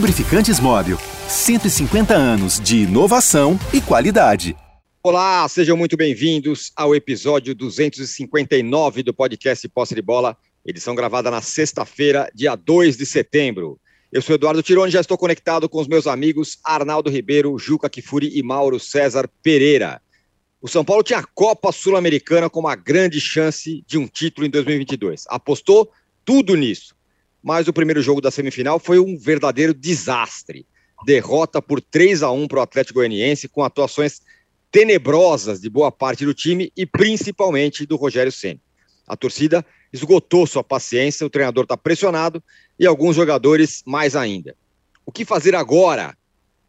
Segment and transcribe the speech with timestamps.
[0.00, 0.96] Lubrificantes Móvel.
[1.28, 4.56] 150 anos de inovação e qualidade.
[5.02, 11.42] Olá, sejam muito bem-vindos ao episódio 259 do podcast Posse de Bola, edição gravada na
[11.42, 13.78] sexta-feira, dia 2 de setembro.
[14.10, 18.38] Eu sou Eduardo Tironi, já estou conectado com os meus amigos Arnaldo Ribeiro, Juca Kifuri
[18.38, 20.00] e Mauro César Pereira.
[20.62, 24.50] O São Paulo tinha a Copa Sul-Americana como uma grande chance de um título em
[24.50, 25.24] 2022.
[25.28, 25.92] Apostou
[26.24, 26.98] tudo nisso.
[27.42, 30.66] Mas o primeiro jogo da semifinal foi um verdadeiro desastre.
[31.04, 34.20] Derrota por 3 a 1 para o Atlético Goianiense, com atuações
[34.70, 38.60] tenebrosas de boa parte do time e principalmente do Rogério Ceni.
[39.06, 42.42] A torcida esgotou sua paciência, o treinador está pressionado
[42.78, 44.54] e alguns jogadores mais ainda.
[45.04, 46.16] O que fazer agora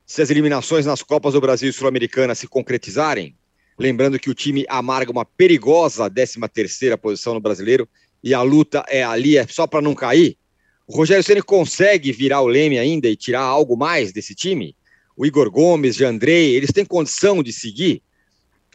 [0.06, 3.36] se as eliminações nas Copas do Brasil e Sul-Americana se concretizarem?
[3.78, 7.88] Lembrando que o time amarga uma perigosa 13ª posição no Brasileiro
[8.24, 10.38] e a luta é ali é só para não cair.
[10.92, 14.76] O Rogério Ceni consegue virar o Leme ainda e tirar algo mais desse time?
[15.16, 18.04] O Igor Gomes, Andrei, eles têm condição de seguir?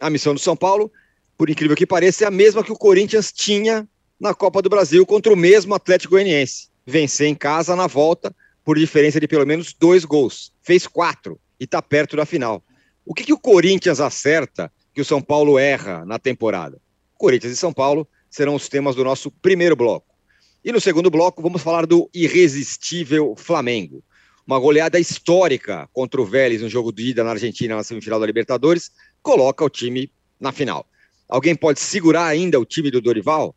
[0.01, 0.91] A missão do São Paulo,
[1.37, 3.87] por incrível que pareça, é a mesma que o Corinthians tinha
[4.19, 6.69] na Copa do Brasil contra o mesmo Atlético Goianiense.
[6.87, 10.51] Vencer em casa na volta por diferença de pelo menos dois gols.
[10.63, 12.63] Fez quatro e está perto da final.
[13.05, 16.81] O que, que o Corinthians acerta que o São Paulo erra na temporada?
[17.13, 20.16] Corinthians e São Paulo serão os temas do nosso primeiro bloco.
[20.63, 24.03] E no segundo bloco, vamos falar do irresistível Flamengo.
[24.45, 28.25] Uma goleada histórica contra o Vélez no jogo de ida na Argentina na semifinal da
[28.25, 28.91] Libertadores
[29.21, 30.85] coloca o time na final.
[31.27, 33.55] Alguém pode segurar ainda o time do Dorival?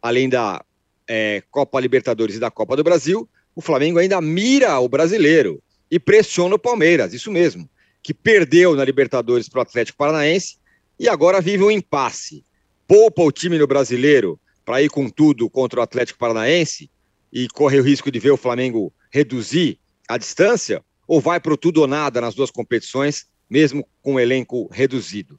[0.00, 0.64] Além da
[1.06, 6.00] é, Copa Libertadores e da Copa do Brasil, o Flamengo ainda mira o brasileiro e
[6.00, 7.68] pressiona o Palmeiras, isso mesmo,
[8.02, 10.56] que perdeu na Libertadores para o Atlético Paranaense
[10.98, 12.44] e agora vive um impasse.
[12.88, 16.90] Poupa o time no brasileiro para ir com tudo contra o Atlético Paranaense
[17.32, 19.78] e corre o risco de ver o Flamengo reduzir
[20.08, 24.20] a distância, ou vai para o tudo ou nada nas duas competições, mesmo com o
[24.20, 25.38] elenco reduzido?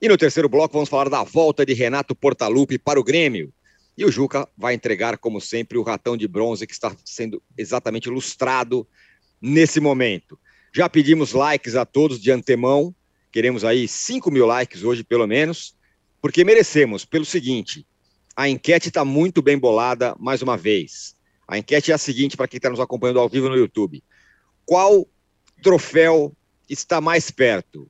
[0.00, 3.52] E no terceiro bloco vamos falar da volta de Renato Portaluppi para o Grêmio.
[3.98, 8.06] E o Juca vai entregar, como sempre, o ratão de bronze que está sendo exatamente
[8.06, 8.88] ilustrado
[9.40, 10.38] nesse momento.
[10.72, 12.94] Já pedimos likes a todos de antemão,
[13.30, 15.76] queremos aí 5 mil likes hoje, pelo menos,
[16.22, 17.86] porque merecemos, pelo seguinte:
[18.40, 21.14] a enquete está muito bem bolada mais uma vez.
[21.46, 24.02] A enquete é a seguinte para quem está nos acompanhando ao vivo no YouTube:
[24.64, 25.06] qual
[25.62, 26.34] troféu
[26.66, 27.86] está mais perto?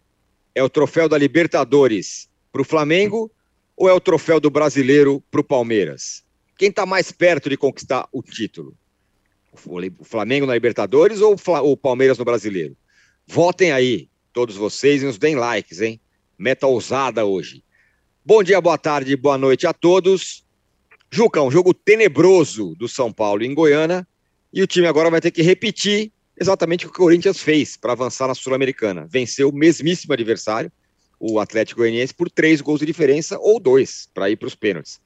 [0.52, 3.30] É o troféu da Libertadores para o Flamengo
[3.76, 6.24] ou é o troféu do Brasileiro para o Palmeiras?
[6.58, 8.76] Quem está mais perto de conquistar o título?
[9.52, 12.76] O Flamengo na Libertadores ou o Palmeiras no Brasileiro?
[13.24, 16.00] Votem aí, todos vocês, e nos deem likes, hein?
[16.36, 17.62] Meta ousada hoje.
[18.22, 20.44] Bom dia, boa tarde, boa noite a todos.
[21.10, 24.06] Juca, um jogo tenebroso do São Paulo em Goiânia
[24.52, 27.92] e o time agora vai ter que repetir exatamente o que o Corinthians fez para
[27.92, 29.08] avançar na Sul-Americana.
[29.10, 30.70] Venceu o mesmíssimo adversário,
[31.18, 35.00] o Atlético Goianiense, por três gols de diferença ou dois para ir para os pênaltis.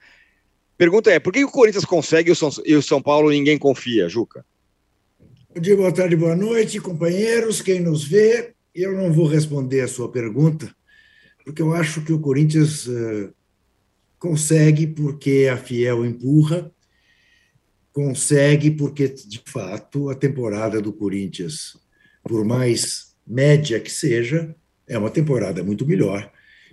[0.76, 2.32] Pergunta é, por que o Corinthians consegue
[2.64, 4.44] e o São Paulo ninguém confia, Juca?
[5.54, 8.54] Bom dia, boa tarde, boa noite, companheiros, quem nos vê.
[8.74, 10.74] Eu não vou responder a sua pergunta,
[11.44, 13.32] porque eu acho que o Corinthians uh,
[14.18, 16.72] consegue porque a Fiel empurra,
[17.92, 21.76] consegue porque, de fato, a temporada do Corinthians,
[22.22, 24.54] por mais média que seja,
[24.86, 26.30] é uma temporada muito melhor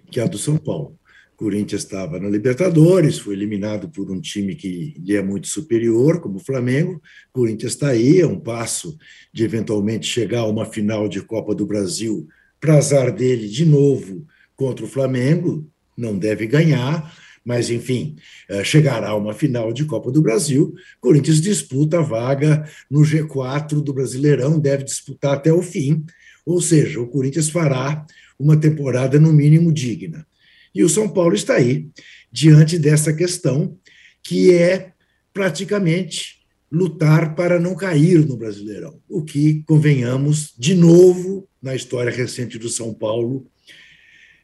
[0.10, 0.98] que a do São Paulo.
[1.36, 6.38] Corinthians estava na Libertadores, foi eliminado por um time que lhe é muito superior, como
[6.38, 7.02] o Flamengo.
[7.32, 8.96] Corinthians está aí, é um passo
[9.34, 12.28] de eventualmente chegar a uma final de Copa do Brasil,
[12.60, 15.68] para azar dele de novo contra o Flamengo,
[15.98, 17.14] não deve ganhar,
[17.44, 18.16] mas enfim,
[18.50, 20.74] eh, chegará a uma final de Copa do Brasil.
[21.00, 26.06] Corinthians disputa a vaga no G4 do Brasileirão, deve disputar até o fim,
[26.46, 28.06] ou seja, o Corinthians fará
[28.40, 30.26] uma temporada no mínimo digna.
[30.74, 31.90] E o São Paulo está aí,
[32.32, 33.78] diante dessa questão,
[34.24, 34.94] que é
[35.34, 42.58] praticamente lutar para não cair no Brasileirão, o que, convenhamos, de novo, na história recente
[42.58, 43.51] do São Paulo,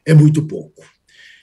[0.08, 0.82] é muito pouco.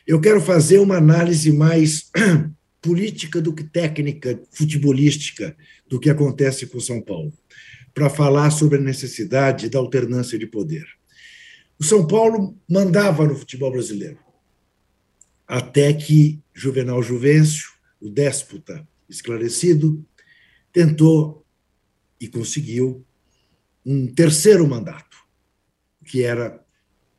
[0.07, 2.09] Eu quero fazer uma análise mais
[2.81, 5.56] política do que técnica, futebolística,
[5.88, 7.31] do que acontece com São Paulo,
[7.94, 10.83] para falar sobre a necessidade da alternância de poder.
[11.77, 14.17] O São Paulo mandava no futebol brasileiro,
[15.47, 17.69] até que Juvenal Juvencio,
[18.01, 20.03] o déspota esclarecido,
[20.73, 21.45] tentou
[22.19, 23.06] e conseguiu
[23.85, 25.18] um terceiro mandato,
[26.03, 26.65] que era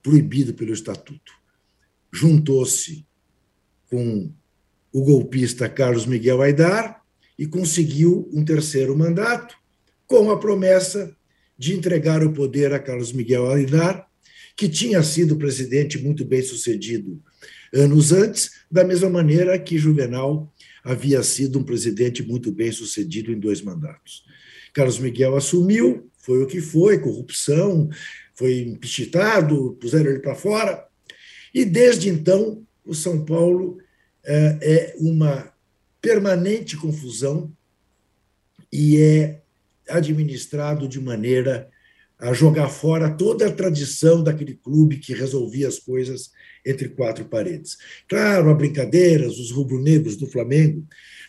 [0.06, 1.35] proibido pelo estatuto.
[2.16, 3.06] Juntou-se
[3.90, 4.32] com
[4.90, 7.02] o golpista Carlos Miguel Aidar
[7.38, 9.54] e conseguiu um terceiro mandato,
[10.06, 11.14] com a promessa
[11.58, 14.08] de entregar o poder a Carlos Miguel Aguilar,
[14.56, 17.22] que tinha sido presidente muito bem sucedido
[17.74, 20.50] anos antes, da mesma maneira que Juvenal
[20.82, 24.24] havia sido um presidente muito bem sucedido em dois mandatos.
[24.72, 27.90] Carlos Miguel assumiu, foi o que foi, corrupção,
[28.34, 30.86] foi impeachmentado, puseram ele para fora,
[31.56, 33.78] e desde então o São Paulo
[34.22, 35.50] é, é uma
[36.02, 37.50] permanente confusão
[38.70, 39.40] e é
[39.88, 41.70] administrado de maneira
[42.18, 46.30] a jogar fora toda a tradição daquele clube que resolvia as coisas
[46.64, 47.78] entre quatro paredes.
[48.06, 50.86] Claro, há brincadeiras, os rubro-negros do Flamengo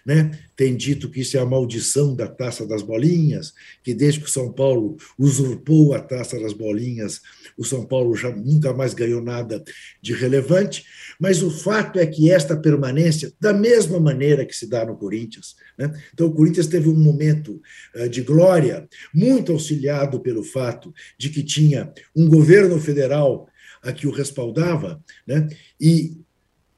[0.07, 4.25] né, têm dito que isso é a maldição da taça das bolinhas, que desde que
[4.25, 7.19] o São Paulo usurpou a taça das bolinhas,
[7.57, 9.61] o São Paulo já nunca mais ganhou nada
[10.01, 10.85] de relevante,
[11.19, 15.57] mas o fato é que esta permanência, da mesma maneira que se dá no Corinthians,
[15.77, 17.61] né, então o Corinthians teve um momento
[17.93, 23.49] uh, de glória, muito auxiliado pelo fato de que tinha um governo federal
[23.83, 25.47] a que o respaldava, né?
[25.79, 26.17] e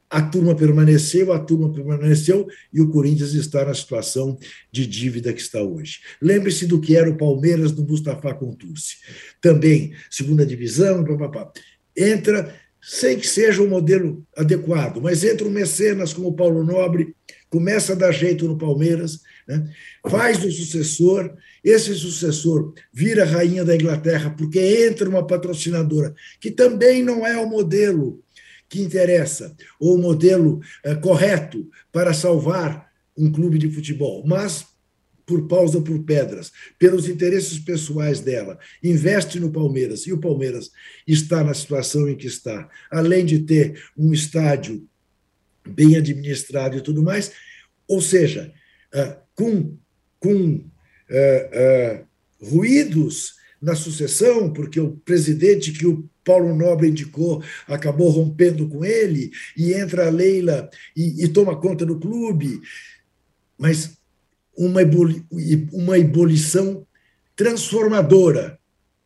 [0.09, 4.37] a turma permaneceu, a turma permaneceu e o Corinthians está na situação
[4.71, 5.99] de dívida que está hoje.
[6.21, 8.97] Lembre-se do que era o Palmeiras do Mustafa Contursi.
[9.39, 11.51] Também, segunda divisão, papapá.
[11.95, 17.13] entra sem que seja um modelo adequado, mas entra um mecenas como o Paulo Nobre,
[17.49, 19.69] começa a dar jeito no Palmeiras, né?
[20.07, 21.33] faz o sucessor,
[21.63, 27.49] esse sucessor vira rainha da Inglaterra porque entra uma patrocinadora que também não é o
[27.49, 28.23] modelo
[28.69, 34.65] que interessa, ou o modelo é, correto para salvar um clube de futebol, mas
[35.25, 40.71] por paus ou por pedras, pelos interesses pessoais dela, investe no Palmeiras, e o Palmeiras
[41.05, 44.87] está na situação em que está, além de ter um estádio
[45.67, 47.31] bem administrado e tudo mais,
[47.87, 48.51] ou seja,
[48.91, 49.77] ah, com,
[50.19, 52.05] com uh,
[52.41, 59.31] ruídos na sucessão, porque o presidente que o Paulo Nobre indicou acabou rompendo com ele,
[59.57, 62.61] e entra a Leila e, e toma conta do clube.
[63.57, 63.97] Mas
[64.55, 65.25] uma, ebuli,
[65.71, 66.85] uma ebulição
[67.35, 68.59] transformadora,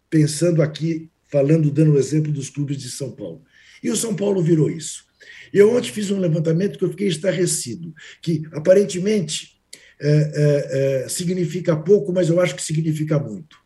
[0.10, 3.44] pensando aqui, falando, dando o exemplo dos clubes de São Paulo.
[3.84, 5.06] E o São Paulo virou isso.
[5.52, 9.60] Eu ontem fiz um levantamento que eu fiquei estarrecido, que aparentemente
[10.02, 13.63] é, é, é, significa pouco, mas eu acho que significa muito.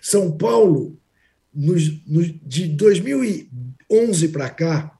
[0.00, 0.98] São Paulo,
[1.52, 1.74] no,
[2.06, 4.98] no, de 2011 para cá,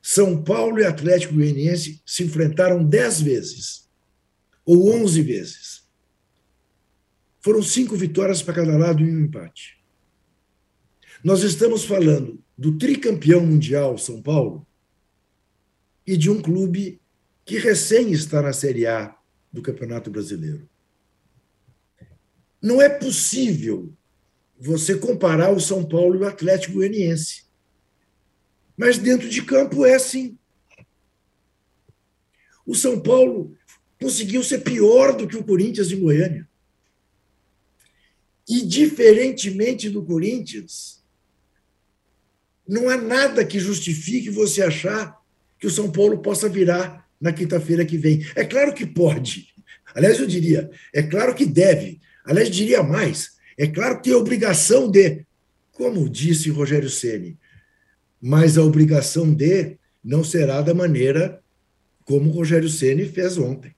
[0.00, 3.88] São Paulo e Atlético Goianiense se enfrentaram dez vezes,
[4.64, 5.82] ou onze vezes.
[7.40, 9.82] Foram cinco vitórias para cada lado e um empate.
[11.24, 14.66] Nós estamos falando do tricampeão mundial São Paulo
[16.06, 17.00] e de um clube
[17.44, 19.16] que recém está na Série A
[19.52, 20.68] do Campeonato Brasileiro.
[22.60, 23.92] Não é possível
[24.64, 27.44] você comparar o São Paulo e o Atlético Goianiense.
[28.76, 30.38] Mas dentro de campo é assim.
[32.64, 33.56] O São Paulo
[34.00, 36.48] conseguiu ser pior do que o Corinthians em Goiânia.
[38.48, 41.02] E, diferentemente do Corinthians,
[42.66, 45.20] não há nada que justifique você achar
[45.58, 48.24] que o São Paulo possa virar na quinta-feira que vem.
[48.36, 49.48] É claro que pode.
[49.94, 52.00] Aliás, eu diria, é claro que deve.
[52.24, 53.41] Aliás, diria mais.
[53.58, 55.24] É claro que tem obrigação de,
[55.72, 57.38] como disse Rogério Ceni,
[58.20, 61.42] mas a obrigação de não será da maneira
[62.04, 63.74] como Rogério Ceni fez ontem.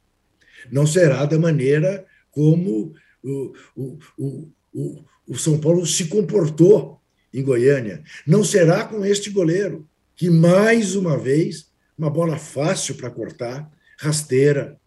[0.70, 7.00] Não será da maneira como o, o, o, o, o São Paulo se comportou
[7.32, 8.02] em Goiânia.
[8.26, 14.78] Não será com este goleiro, que mais uma vez uma bola fácil para cortar, rasteira,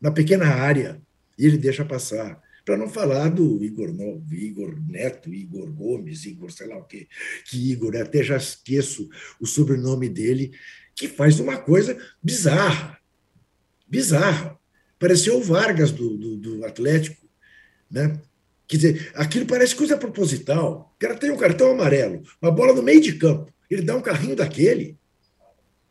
[0.00, 1.00] na pequena área,
[1.38, 2.40] e ele deixa passar.
[2.70, 3.92] Para não falar do Igor,
[4.30, 7.08] Igor Neto, Igor Gomes, Igor sei lá o quê,
[7.44, 9.08] que Igor, até já esqueço
[9.40, 10.52] o sobrenome dele,
[10.94, 12.96] que faz uma coisa bizarra.
[13.88, 14.56] Bizarra.
[15.00, 17.26] Pareceu o Vargas do, do, do Atlético.
[17.90, 18.20] Né?
[18.68, 20.94] Quer dizer, aquilo parece coisa proposital.
[20.94, 23.52] O cara tem um cartão amarelo, uma bola no meio de campo.
[23.68, 24.96] Ele dá um carrinho daquele.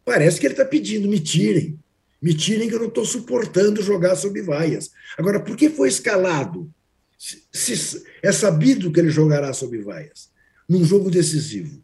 [0.06, 1.78] Parece que ele está pedindo, me tirem.
[2.22, 4.92] Me tirem que eu não estou suportando jogar sob vaias.
[5.18, 6.72] Agora, por que foi escalado?
[7.18, 10.30] Se, se, é sabido que ele jogará sob vaias,
[10.68, 11.84] num jogo decisivo.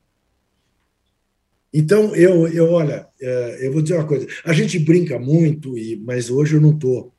[1.73, 4.27] Então, eu, eu olha, é, eu vou dizer uma coisa.
[4.45, 7.13] A gente brinca muito, e, mas hoje eu não estou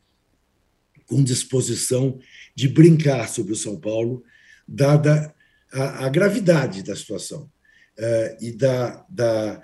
[1.07, 2.19] com disposição
[2.55, 4.25] de brincar sobre o São Paulo,
[4.67, 5.35] dada
[5.73, 7.51] a, a gravidade da situação
[7.99, 9.63] uh, e da, da,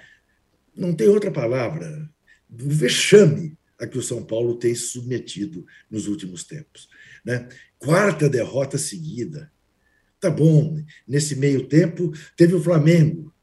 [0.76, 2.08] não tem outra palavra,
[2.52, 6.88] do vexame a que o São Paulo tem se submetido nos últimos tempos.
[7.24, 7.48] Né?
[7.78, 9.50] Quarta derrota seguida.
[10.20, 13.34] Tá bom, nesse meio tempo teve o Flamengo,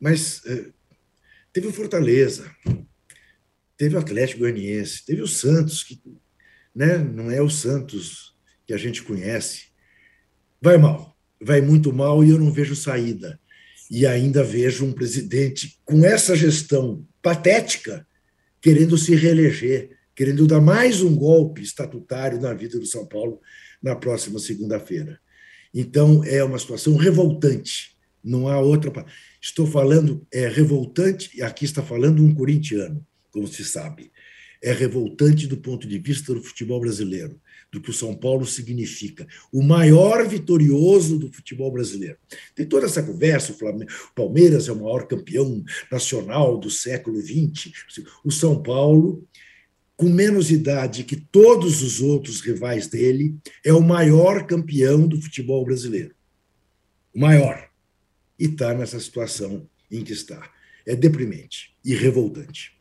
[0.00, 0.72] mas eh,
[1.52, 2.50] teve o Fortaleza,
[3.76, 6.02] teve o Atlético Goianiense, teve o Santos, que
[6.74, 8.34] né, não é o Santos
[8.66, 9.66] que a gente conhece.
[10.60, 13.38] Vai mal, vai muito mal e eu não vejo saída.
[13.88, 18.04] E ainda vejo um presidente com essa gestão patética
[18.64, 23.38] querendo se reeleger, querendo dar mais um golpe estatutário na vida do São Paulo
[23.82, 25.20] na próxima segunda-feira.
[25.74, 27.94] Então, é uma situação revoltante.
[28.24, 29.04] Não há outra.
[29.38, 34.10] Estou falando, é revoltante, e aqui está falando um corintiano, como se sabe.
[34.62, 37.38] É revoltante do ponto de vista do futebol brasileiro,
[37.74, 39.26] do que o São Paulo significa.
[39.52, 42.16] O maior vitorioso do futebol brasileiro.
[42.54, 47.72] Tem toda essa conversa: o Palmeiras é o maior campeão nacional do século XX.
[48.24, 49.26] O São Paulo
[49.96, 55.64] com menos idade que todos os outros rivais dele, é o maior campeão do futebol
[55.64, 56.14] brasileiro.
[57.14, 57.70] O maior.
[58.36, 60.50] E está nessa situação em que está.
[60.84, 62.73] É deprimente e revoltante.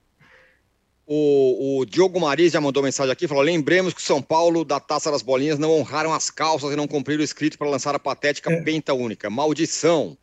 [1.05, 4.79] O, o Diogo Maris já mandou mensagem aqui, falou: lembremos que o São Paulo, da
[4.79, 7.99] Taça das Bolinhas, não honraram as calças e não cumpriram o escrito para lançar a
[7.99, 8.61] patética é.
[8.61, 9.29] penta única.
[9.29, 10.17] Maldição,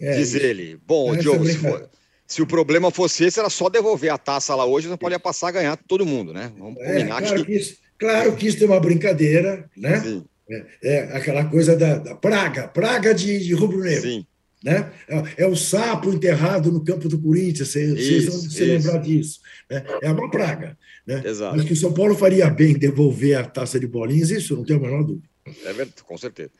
[0.00, 0.44] é, diz isso.
[0.44, 0.78] ele.
[0.86, 1.90] Bom, Diogo, se for,
[2.26, 5.48] se o problema fosse esse, era só devolver a taça lá hoje, não podia passar
[5.48, 6.52] a ganhar todo mundo, né?
[6.56, 7.44] Vamos é, combinar claro que...
[7.44, 10.00] que isso, claro que isso é uma brincadeira, né?
[10.00, 10.24] Sim.
[10.48, 14.02] É, é aquela coisa da, da, praga, praga de, de rubro-negro.
[14.02, 14.26] Sim.
[14.62, 14.92] Né?
[15.08, 19.40] É, é, o sapo enterrado no campo do Corinthians, vocês vão se lembrar disso.
[19.68, 19.84] Né?
[20.00, 20.78] É uma praga.
[21.06, 21.22] Né?
[21.24, 21.56] Exato.
[21.56, 24.78] Mas que o São Paulo faria bem devolver a taça de bolinhas, isso não tenho
[24.78, 25.28] a menor dúvida.
[25.64, 26.50] É verdade, com certeza.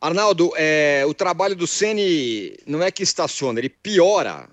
[0.00, 4.48] Arnaldo, é, o trabalho do Ceni não é que estaciona, ele piora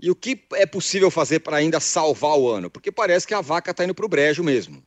[0.00, 2.70] e o que é possível fazer para ainda salvar o ano?
[2.70, 4.82] Porque parece que a vaca está indo para o brejo mesmo.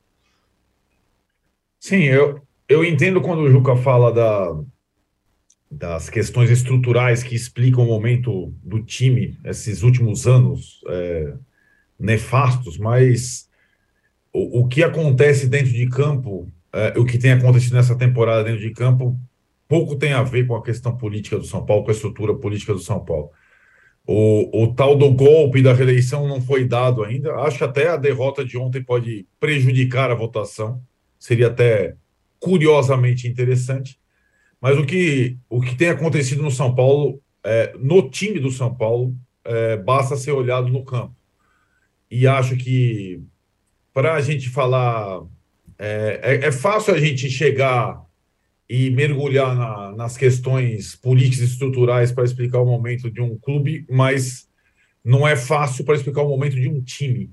[1.80, 4.56] Sim, eu, eu entendo quando o Juca fala da,
[5.70, 11.34] das questões estruturais que explicam o momento do time, esses últimos anos é,
[12.00, 13.48] nefastos, mas
[14.34, 18.62] o, o, que acontece dentro de campo, é, o que tem acontecido nessa temporada dentro
[18.62, 19.20] de campo,
[19.68, 22.74] pouco tem a ver com a questão política do São Paulo, com a estrutura política
[22.74, 23.30] do São Paulo.
[24.08, 27.36] O, o tal do golpe da reeleição não foi dado ainda.
[27.36, 30.82] Acho até a derrota de ontem pode prejudicar a votação.
[31.20, 31.96] Seria até
[32.40, 33.99] curiosamente interessante.
[34.62, 38.74] Mas o que, o que tem acontecido no São Paulo, é, no time do São
[38.74, 41.16] Paulo, é, basta ser olhado no campo.
[42.12, 43.22] E acho que
[43.94, 45.24] para a gente falar.
[45.78, 48.04] É, é, é, fácil a gente chegar
[48.70, 54.50] e mergulhar na, nas questões políticas estruturais para explicar o momento de um clube, mas
[55.04, 57.32] não é fácil para explicar o momento de um time.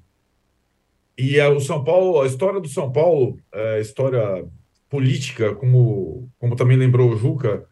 [1.19, 4.45] E a, o São Paulo, a história do São Paulo, é, a história
[4.89, 7.65] política, como, como também lembrou o Juca,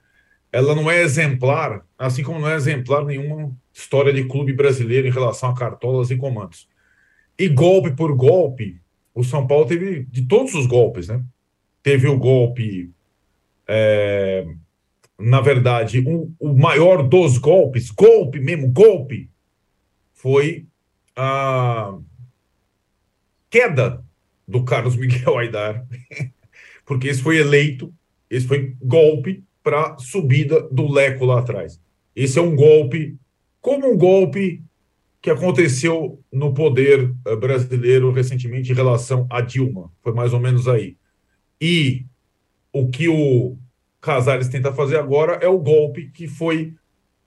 [0.52, 5.12] ela não é exemplar, assim como não é exemplar nenhuma história de clube brasileiro em
[5.12, 6.68] relação a cartolas e comandos.
[7.38, 8.80] E golpe por golpe,
[9.14, 11.22] o São Paulo teve de todos os golpes, né?
[11.82, 12.92] Teve o golpe
[13.66, 14.46] é,
[15.18, 19.30] na verdade, um, o maior dos golpes, golpe mesmo, golpe,
[20.12, 20.66] foi
[21.16, 21.96] a
[23.48, 24.04] queda
[24.46, 25.86] do Carlos Miguel Aidar,
[26.84, 27.92] porque esse foi eleito,
[28.28, 31.80] esse foi golpe para subida do Leco lá atrás.
[32.14, 33.16] Esse é um golpe,
[33.60, 34.62] como um golpe
[35.20, 40.68] que aconteceu no poder eh, brasileiro recentemente em relação a Dilma, foi mais ou menos
[40.68, 40.96] aí.
[41.58, 42.04] E
[42.70, 43.56] o que o
[44.02, 46.74] Casares tenta fazer agora é o golpe que foi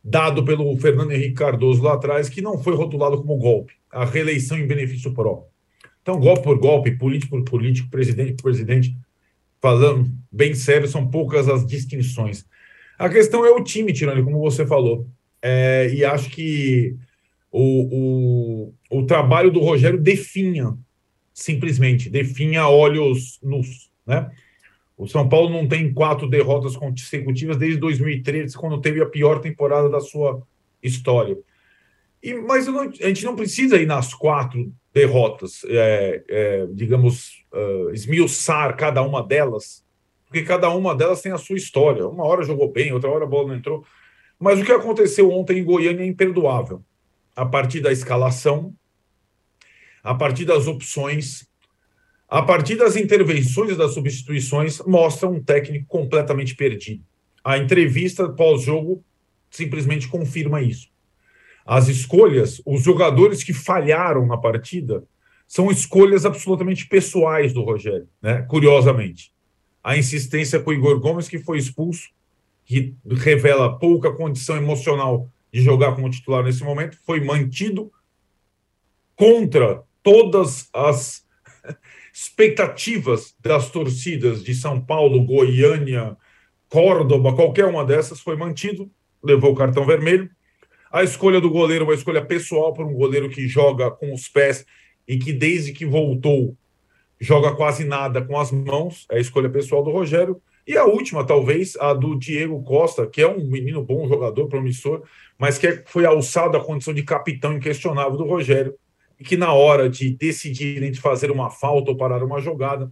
[0.04, 4.58] dado pelo Fernando Henrique Cardoso lá atrás, que não foi rotulado como golpe, a reeleição
[4.58, 5.48] em benefício próprio.
[6.02, 8.96] Então, golpe por golpe, político por político, presidente por presidente,
[9.62, 12.46] falando bem sério, são poucas as distinções.
[12.98, 15.08] A questão é o time, Tirani, como você falou.
[15.42, 16.96] É, e acho que
[17.52, 20.78] o, o, o trabalho do Rogério definha,
[21.34, 24.30] simplesmente, definha olhos nus, né?
[24.98, 29.88] O São Paulo não tem quatro derrotas consecutivas desde 2013, quando teve a pior temporada
[29.88, 30.42] da sua
[30.82, 31.38] história.
[32.24, 37.92] E, mas não, a gente não precisa ir nas quatro derrotas, é, é, digamos, uh,
[37.92, 39.86] esmiuçar cada uma delas,
[40.26, 42.08] porque cada uma delas tem a sua história.
[42.08, 43.86] Uma hora jogou bem, outra hora a bola não entrou.
[44.40, 46.84] Mas o que aconteceu ontem em Goiânia é imperdoável.
[47.36, 48.74] A partir da escalação,
[50.04, 51.48] a partir das opções,
[52.28, 57.04] a partir das intervenções e das substituições, mostra um técnico completamente perdido.
[57.44, 59.04] A entrevista pós-jogo
[59.50, 60.90] simplesmente confirma isso.
[61.68, 65.04] As escolhas, os jogadores que falharam na partida,
[65.46, 68.44] são escolhas absolutamente pessoais do Rogério, né?
[68.44, 69.34] curiosamente.
[69.84, 72.10] A insistência com o Igor Gomes, que foi expulso,
[72.66, 77.92] que revela pouca condição emocional de jogar como titular nesse momento, foi mantido
[79.16, 81.26] contra todas as
[82.14, 86.16] expectativas das torcidas de São Paulo, Goiânia,
[86.70, 88.90] Córdoba, qualquer uma dessas, foi mantido,
[89.24, 90.30] levou o cartão vermelho.
[90.92, 94.66] A escolha do goleiro, uma escolha pessoal para um goleiro que joga com os pés
[95.08, 96.56] e que desde que voltou
[97.20, 100.42] joga quase nada com as mãos, é a escolha pessoal do Rogério.
[100.68, 105.02] E a última, talvez, a do Diego Costa, que é um menino bom, jogador promissor,
[105.38, 108.76] mas que foi alçado à condição de capitão inquestionável do Rogério,
[109.20, 112.92] e que na hora de decidir entre fazer uma falta ou parar uma jogada,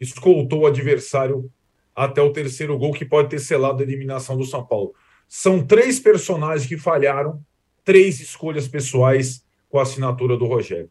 [0.00, 1.50] escoltou o adversário
[1.94, 4.94] até o terceiro gol, que pode ter selado a eliminação do São Paulo.
[5.32, 7.40] São três personagens que falharam,
[7.84, 10.90] três escolhas pessoais com a assinatura do Rogério.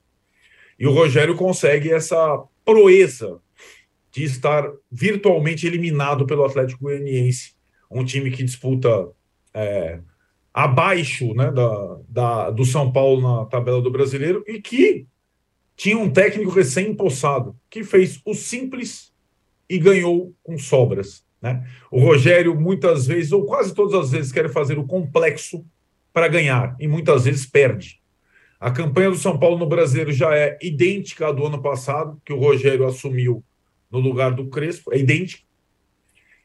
[0.79, 3.41] E o Rogério consegue essa proeza
[4.09, 7.53] de estar virtualmente eliminado pelo Atlético Goianiense,
[7.91, 9.09] um time que disputa
[9.53, 9.99] é,
[10.53, 15.05] abaixo né, da, da, do São Paulo na tabela do brasileiro e que
[15.75, 19.11] tinha um técnico recém-impossado, que fez o simples
[19.69, 21.25] e ganhou com sobras.
[21.41, 21.65] Né?
[21.89, 25.65] O Rogério, muitas vezes, ou quase todas as vezes, quer fazer o complexo
[26.11, 27.99] para ganhar e muitas vezes perde.
[28.59, 32.33] A campanha do São Paulo no Brasileiro já é idêntica à do ano passado, que
[32.33, 33.43] o Rogério assumiu
[33.89, 35.43] no lugar do Crespo, é idêntica.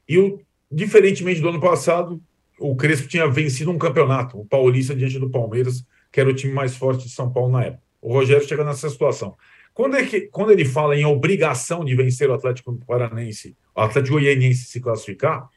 [0.08, 2.22] E, o, diferentemente do ano passado,
[2.58, 6.52] o Crespo tinha vencido um campeonato, o Paulista diante do Palmeiras, que era o time
[6.52, 7.82] mais forte de São Paulo na época.
[8.00, 9.36] O Rogério chega nessa situação.
[9.72, 14.66] Quando, é que, quando ele fala em obrigação de vencer o Atlético Paranense, Atlético Goianiense
[14.66, 15.48] se classificar,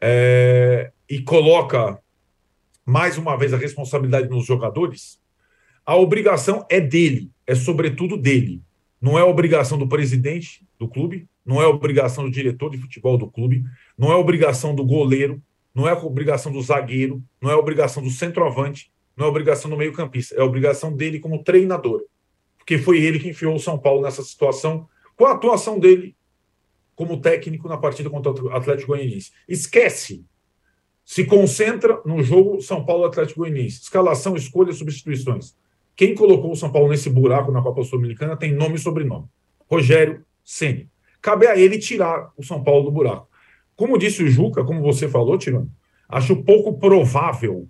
[0.00, 1.98] é, e coloca
[2.84, 5.20] mais uma vez a responsabilidade nos jogadores,
[5.84, 8.62] a obrigação é dele, é sobretudo dele.
[9.00, 13.30] Não é obrigação do presidente do clube, não é obrigação do diretor de futebol do
[13.30, 13.64] clube,
[13.96, 15.42] não é obrigação do goleiro,
[15.74, 20.34] não é obrigação do zagueiro, não é obrigação do centroavante, não é obrigação do meio-campista,
[20.34, 22.02] é obrigação dele como treinador.
[22.58, 26.14] Porque foi ele que enfiou o São Paulo nessa situação, com a atuação dele
[27.00, 29.32] como técnico na partida contra o Atlético Goianiense.
[29.48, 30.22] Esquece.
[31.02, 33.80] Se concentra no jogo São Paulo Atlético Goianiense.
[33.80, 35.56] Escalação, escolha, substituições.
[35.96, 39.24] Quem colocou o São Paulo nesse buraco na Copa Sul-Americana tem nome e sobrenome.
[39.66, 40.90] Rogério Ceni.
[41.22, 43.30] Cabe a ele tirar o São Paulo do buraco.
[43.74, 45.72] Como disse o Juca, como você falou, Tirano,
[46.06, 47.66] acho pouco provável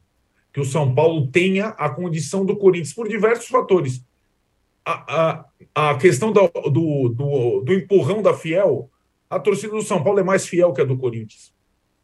[0.53, 4.05] que o São Paulo tenha a condição do Corinthians por diversos fatores.
[4.85, 8.90] A, a, a questão do, do, do empurrão da Fiel,
[9.31, 11.55] a torcida do São Paulo é mais fiel que a do Corinthians.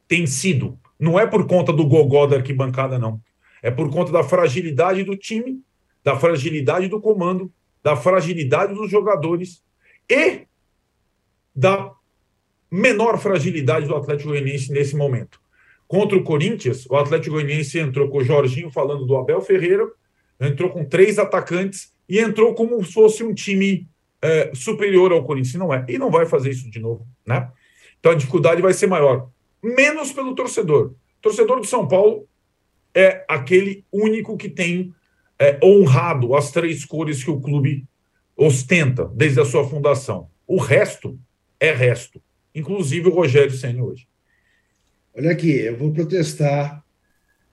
[0.06, 0.78] Tem sido.
[0.98, 3.20] Não é por conta do gogó da arquibancada, não.
[3.60, 5.60] É por conta da fragilidade do time,
[6.04, 9.60] da fragilidade do comando, da fragilidade dos jogadores
[10.08, 10.46] e
[11.54, 11.92] da
[12.70, 15.40] menor fragilidade do Atlético Goianiense nesse momento.
[15.88, 19.84] Contra o Corinthians, o Atlético Goianiense entrou com o Jorginho falando do Abel Ferreira,
[20.40, 23.88] entrou com três atacantes e entrou como se fosse um time
[24.22, 25.54] é, superior ao Corinthians.
[25.54, 25.84] Não é.
[25.88, 27.50] E não vai fazer isso de novo, né?
[27.98, 29.28] Então a dificuldade vai ser maior.
[29.62, 30.94] Menos pelo torcedor.
[31.18, 32.28] O torcedor do São Paulo
[32.94, 34.94] é aquele único que tem
[35.38, 37.84] é, honrado as três cores que o clube
[38.36, 40.28] ostenta desde a sua fundação.
[40.46, 41.18] O resto
[41.58, 42.20] é resto
[42.56, 44.08] inclusive o Rogério Senna hoje.
[45.14, 46.82] Olha aqui, eu vou protestar.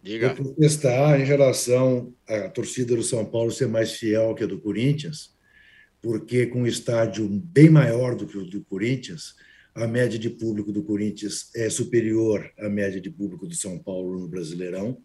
[0.01, 0.33] Diga.
[0.33, 4.59] Vou protestar em relação à torcida do São Paulo ser mais fiel que a do
[4.59, 5.32] Corinthians,
[6.03, 9.35] porque com um estádio bem maior do que o do Corinthians,
[9.73, 14.19] a média de público do Corinthians é superior à média de público do São Paulo
[14.19, 14.97] no Brasileirão.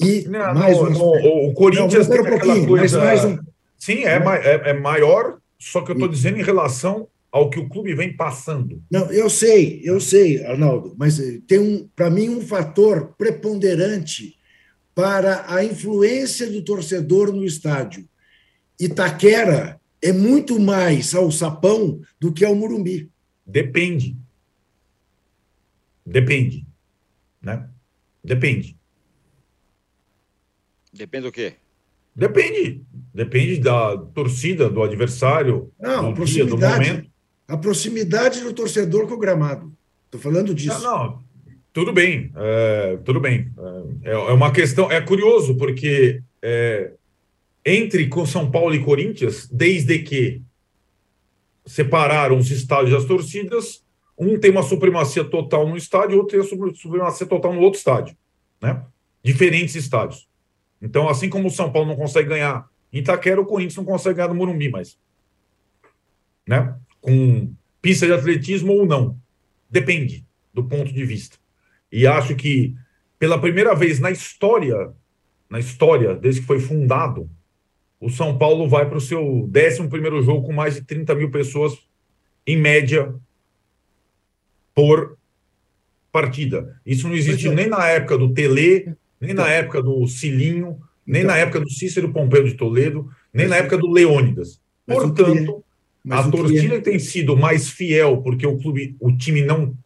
[0.00, 0.90] E não, mais não, um...
[0.90, 3.04] não, o Corinthians não, tem um pouquinho, coisa...
[3.04, 3.38] mais um...
[3.78, 7.68] Sim, é, é, é maior, só que eu estou dizendo em relação ao que o
[7.68, 8.82] clube vem passando.
[8.90, 14.36] Não, eu sei, eu sei, Arnaldo, mas eh, tem um, para mim um fator preponderante
[14.94, 18.08] para a influência do torcedor no estádio.
[18.78, 23.08] Itaquera é muito mais ao Sapão do que ao Murumbi.
[23.46, 24.16] Depende.
[26.04, 26.66] Depende.
[27.40, 27.68] Né?
[28.22, 28.76] Depende.
[30.92, 31.54] Depende do quê?
[32.14, 32.82] Depende.
[33.14, 37.12] Depende da torcida, do adversário, Não, do dia, do momento
[37.52, 39.70] a proximidade do torcedor com o gramado.
[40.06, 40.82] Estou falando disso.
[40.82, 41.18] Não, não,
[41.70, 43.52] tudo bem, é, tudo bem.
[44.02, 46.92] É, é, uma questão, é curioso, porque é,
[47.64, 50.42] entre São Paulo e Corinthians, desde que
[51.64, 53.84] separaram os estádios das torcidas,
[54.18, 58.16] um tem uma supremacia total no estádio, outro tem uma supremacia total no outro estádio.
[58.60, 58.84] Né?
[59.22, 60.28] Diferentes estádios.
[60.80, 64.16] Então, assim como o São Paulo não consegue ganhar em Itaquera, o Corinthians não consegue
[64.16, 64.98] ganhar no Morumbi mais.
[66.46, 66.76] Né?
[67.02, 69.20] com pista de atletismo ou não.
[69.68, 71.36] Depende do ponto de vista.
[71.90, 72.74] E acho que,
[73.18, 74.94] pela primeira vez na história,
[75.50, 77.28] na história, desde que foi fundado,
[78.02, 81.78] o São Paulo vai para o seu 11 jogo com mais de 30 mil pessoas,
[82.44, 83.14] em média,
[84.74, 85.16] por
[86.10, 86.80] partida.
[86.84, 87.54] Isso não existiu é.
[87.54, 91.70] nem na época do Tele, nem na época do Cilinho, nem então, na época do
[91.70, 94.60] Cícero Pompeu de Toledo, nem na época do Leônidas.
[94.84, 95.64] Portanto,
[96.10, 99.76] a torcida tem sido mais fiel porque o clube, o time não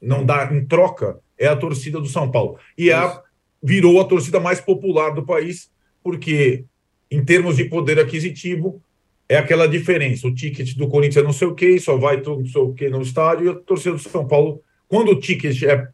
[0.00, 2.58] não dá em troca é a torcida do São Paulo.
[2.76, 3.22] E a,
[3.62, 5.70] virou a torcida mais popular do país,
[6.02, 6.64] porque
[7.10, 8.82] em termos de poder aquisitivo,
[9.28, 10.26] é aquela diferença.
[10.26, 12.88] O ticket do Corinthians é não sei o que, só vai não sei o que
[12.88, 15.88] no estádio, e a torcida do São Paulo, quando o ticket é.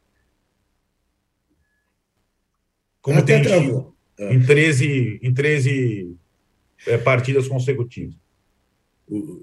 [3.00, 3.94] Como Até tem travou.
[4.18, 6.16] em 13, em 13
[6.86, 8.14] é, partidas consecutivas.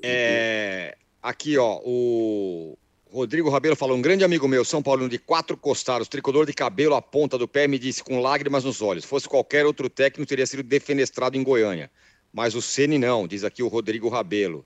[0.03, 2.77] É, aqui, ó, o
[3.13, 6.95] Rodrigo Rabelo falou: um grande amigo meu, São Paulo, de quatro costados, tricolor de cabelo
[6.95, 10.47] à ponta do pé, me disse com lágrimas nos olhos: fosse qualquer outro técnico, teria
[10.47, 11.91] sido defenestrado em Goiânia.
[12.33, 14.65] Mas o Ceni não, diz aqui o Rodrigo Rabelo.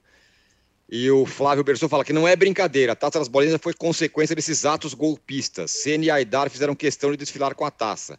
[0.90, 2.94] E o Flávio Berson fala que não é brincadeira.
[2.94, 5.72] A taça das bolinhas foi consequência desses atos golpistas.
[5.72, 8.18] Ceni e Aidar fizeram questão de desfilar com a taça.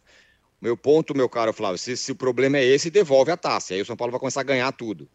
[0.61, 3.73] Meu ponto, meu caro Flávio, se, se o problema é esse, devolve a taça.
[3.73, 5.09] Aí o São Paulo vai começar a ganhar tudo.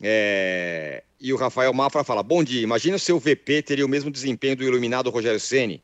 [0.00, 1.02] É...
[1.20, 4.56] E o Rafael Mafra fala: Bom dia, imagina o seu VP teria o mesmo desempenho
[4.56, 5.82] do iluminado Rogério Ceni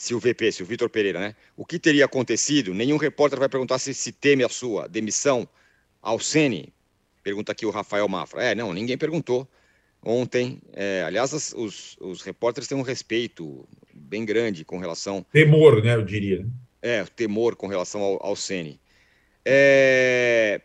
[0.00, 1.34] se o VP, se o Vitor Pereira, né?
[1.54, 2.72] O que teria acontecido?
[2.72, 5.46] Nenhum repórter vai perguntar se, se teme a sua demissão
[6.00, 6.72] ao Ceni.
[7.22, 8.42] Pergunta aqui o Rafael Mafra.
[8.42, 9.46] É, não, ninguém perguntou
[10.02, 10.58] ontem.
[10.72, 15.22] É, aliás, os, os repórteres têm um respeito bem grande com relação.
[15.30, 15.96] Temor, né?
[15.96, 16.46] Eu diria.
[16.80, 18.80] É, temor com relação ao, ao Ceni.
[19.44, 20.62] É,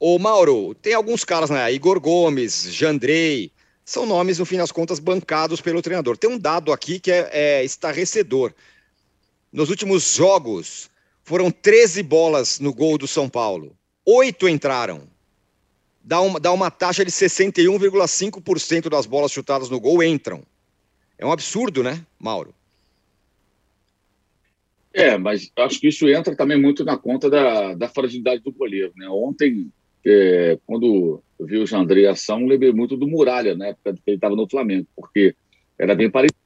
[0.00, 1.72] Ô, Mauro, tem alguns caras, né?
[1.72, 3.50] Igor Gomes, Jandrei,
[3.84, 6.16] são nomes, no fim das contas, bancados pelo treinador.
[6.16, 8.52] Tem um dado aqui que é, é estarrecedor.
[9.52, 10.90] Nos últimos jogos,
[11.24, 13.76] foram 13 bolas no gol do São Paulo.
[14.04, 15.08] Oito entraram.
[16.02, 20.42] Dá uma, dá uma taxa de 61,5% das bolas chutadas no gol entram.
[21.18, 22.54] É um absurdo, né, Mauro?
[24.92, 28.92] É, mas acho que isso entra também muito na conta da, da fragilidade do goleiro.
[28.96, 29.08] Né?
[29.08, 29.70] Ontem,
[30.04, 34.16] é, quando eu vi o Jandrei ação, lembrei muito do Muralha, na época que ele
[34.16, 35.34] estava no Flamengo, porque
[35.78, 36.38] era bem parecido.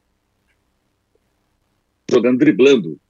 [2.10, 3.00] Jogando, driblando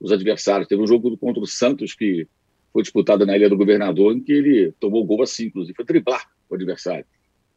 [0.00, 0.68] os adversários.
[0.68, 2.26] Teve um jogo contra o Santos que
[2.72, 6.28] foi disputado na Ilha do Governador, em que ele tomou gol assim, inclusive, foi driblar
[6.48, 7.04] o adversário.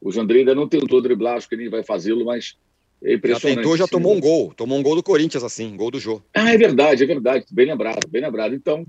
[0.01, 2.57] O Jandrei ainda não tentou driblar, acho que ele vai fazê-lo, mas
[3.03, 3.55] é impressionante.
[3.55, 4.53] Já tentou, já tomou um gol.
[4.53, 6.21] Tomou um gol do Corinthians, assim, gol do Jô.
[6.33, 7.45] Ah, é verdade, é verdade.
[7.51, 8.53] Bem lembrado, bem lembrado.
[8.53, 8.85] Então,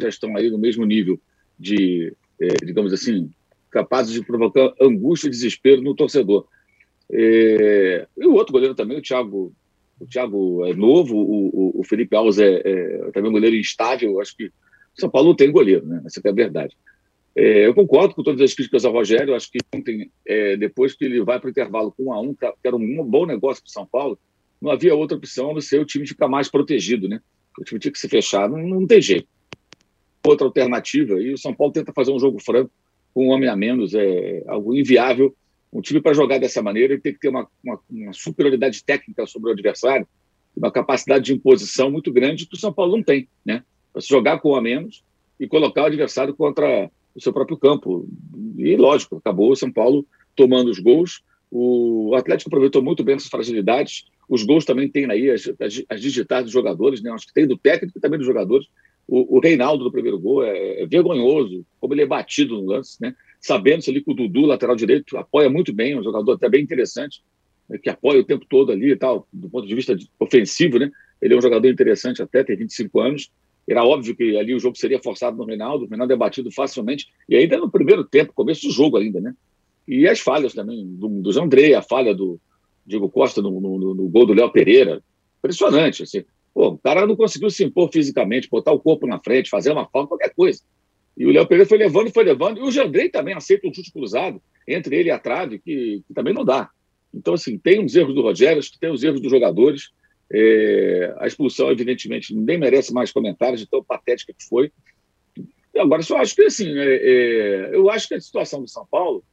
[0.00, 1.20] já estão aí no mesmo nível
[1.58, 2.12] de
[2.64, 3.30] digamos assim,
[3.74, 6.46] capazes de provocar angústia e desespero no torcedor.
[7.10, 9.52] É, e o outro goleiro também, o Thiago,
[9.98, 14.20] o Thiago é novo, o, o Felipe Alves é, é, também um goleiro instável.
[14.20, 14.50] Acho que
[14.94, 16.02] São Paulo tem goleiro, né?
[16.06, 16.76] Essa é a verdade.
[17.36, 19.34] É, eu concordo com todas as críticas ao Rogério.
[19.34, 22.32] Acho que ontem, é, depois que ele vai para o intervalo com um a um,
[22.32, 24.18] que era um bom negócio para São Paulo,
[24.62, 27.20] não havia outra opção a não ser o time ficar mais protegido, né?
[27.58, 29.28] O time tinha que se fechar, não, não tem jeito
[30.24, 31.20] outra alternativa.
[31.20, 32.70] E o São Paulo tenta fazer um jogo franco
[33.12, 35.34] com um homem a menos, é algo inviável.
[35.72, 39.26] Um time para jogar dessa maneira ele tem que ter uma, uma, uma, superioridade técnica
[39.26, 40.06] sobre o adversário,
[40.56, 43.62] uma capacidade de imposição muito grande que o São Paulo não tem, né?
[43.92, 45.04] Para se jogar com um a menos
[45.38, 48.08] e colocar o adversário contra o seu próprio campo.
[48.56, 51.22] E lógico, acabou o São Paulo tomando os gols.
[51.50, 54.06] O Atlético aproveitou muito bem essas fragilidades.
[54.28, 57.10] Os gols também tem aí as, as, as dos jogadores, né?
[57.10, 58.66] Acho que tem do técnico e também dos jogadores.
[59.06, 63.00] O, o Reinaldo do primeiro gol é, é, vergonhoso, como ele é batido no lance,
[63.00, 63.14] né?
[63.40, 67.22] Sabendo-se ali que o Dudu, lateral direito, apoia muito bem, um jogador até bem interessante,
[67.68, 67.78] né?
[67.78, 70.90] que apoia o tempo todo ali e tal, do ponto de vista ofensivo, né?
[71.20, 73.30] Ele é um jogador interessante até, tem 25 anos.
[73.68, 77.06] Era óbvio que ali o jogo seria forçado no Reinaldo, o Reinaldo é batido facilmente,
[77.28, 79.34] e ainda no primeiro tempo, começo do jogo ainda, né?
[79.86, 82.40] E as falhas também do, do André, a falha do
[82.86, 85.02] Diego Costa no, no, no gol do Léo Pereira.
[85.38, 86.24] Impressionante, assim.
[86.54, 89.88] Pô, o cara não conseguiu se impor fisicamente, botar o corpo na frente, fazer uma
[89.88, 90.62] falta, qualquer coisa.
[91.16, 92.58] E o Léo Pereira foi levando, foi levando.
[92.58, 96.14] E o Jandrei também aceita um chute cruzado entre ele e a trave, que, que
[96.14, 96.70] também não dá.
[97.12, 99.90] Então, assim, tem os erros do Rogério, tem os erros dos jogadores.
[100.32, 104.72] É, a expulsão, evidentemente, nem merece mais comentários de tão patética que foi.
[105.74, 108.86] E agora, só acho que, assim, é, é, eu acho que a situação do São
[108.88, 109.24] Paulo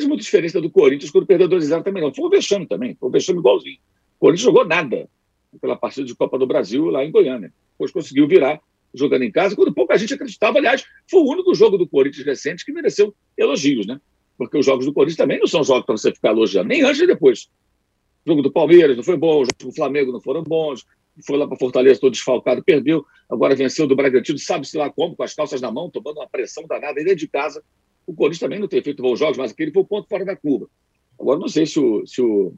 [0.00, 2.12] não muito diferente da do Corinthians, quando perdeu 2x0 também não.
[2.12, 3.78] Foi um vexame também, foi um vexame igualzinho.
[4.16, 5.08] O Corinthians jogou nada
[5.60, 7.52] pela partida de Copa do Brasil lá em Goiânia.
[7.72, 8.60] Depois conseguiu virar
[8.94, 10.58] jogando em casa, quando pouca gente acreditava.
[10.58, 14.00] Aliás, foi o único jogo do Corinthians recente que mereceu elogios, né?
[14.38, 16.98] Porque os jogos do Corinthians também não são jogos para você ficar elogiando, nem antes
[16.98, 17.48] nem depois.
[18.24, 20.84] O jogo do Palmeiras não foi bom, o jogo do Flamengo não foram bons,
[21.24, 25.22] foi lá para Fortaleza todo desfalcado, perdeu, agora venceu do Bragantino, sabe-se lá como, com
[25.22, 27.62] as calças na mão, tomando uma pressão danada, e dentro de casa.
[28.06, 30.36] O Corinthians também não tem feito bons jogos, mas aquele foi o ponto fora da
[30.36, 30.68] curva.
[31.18, 32.54] Agora, não sei se o, se o,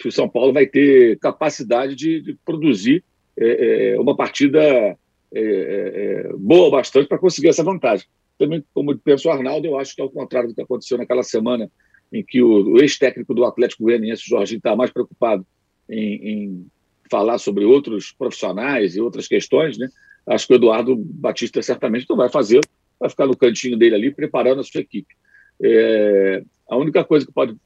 [0.00, 3.04] se o São Paulo vai ter capacidade de, de produzir
[3.36, 4.96] é, é, uma partida é,
[5.34, 8.06] é, é boa bastante para conseguir essa vantagem.
[8.38, 11.22] Também, como pensou o Arnaldo, eu acho que é o contrário do que aconteceu naquela
[11.22, 11.70] semana
[12.12, 15.46] em que o, o ex-técnico do Atlético Goianiense, Jorginho, está mais preocupado
[15.88, 16.66] em, em,
[17.10, 19.88] falar sobre outros profissionais e outras questões, né?
[20.26, 22.60] Acho que o Eduardo Batista certamente não vai fazer,
[22.98, 25.14] vai ficar no cantinho dele ali, preparando a sua equipe.
[25.62, 27.56] É, a única coisa que pode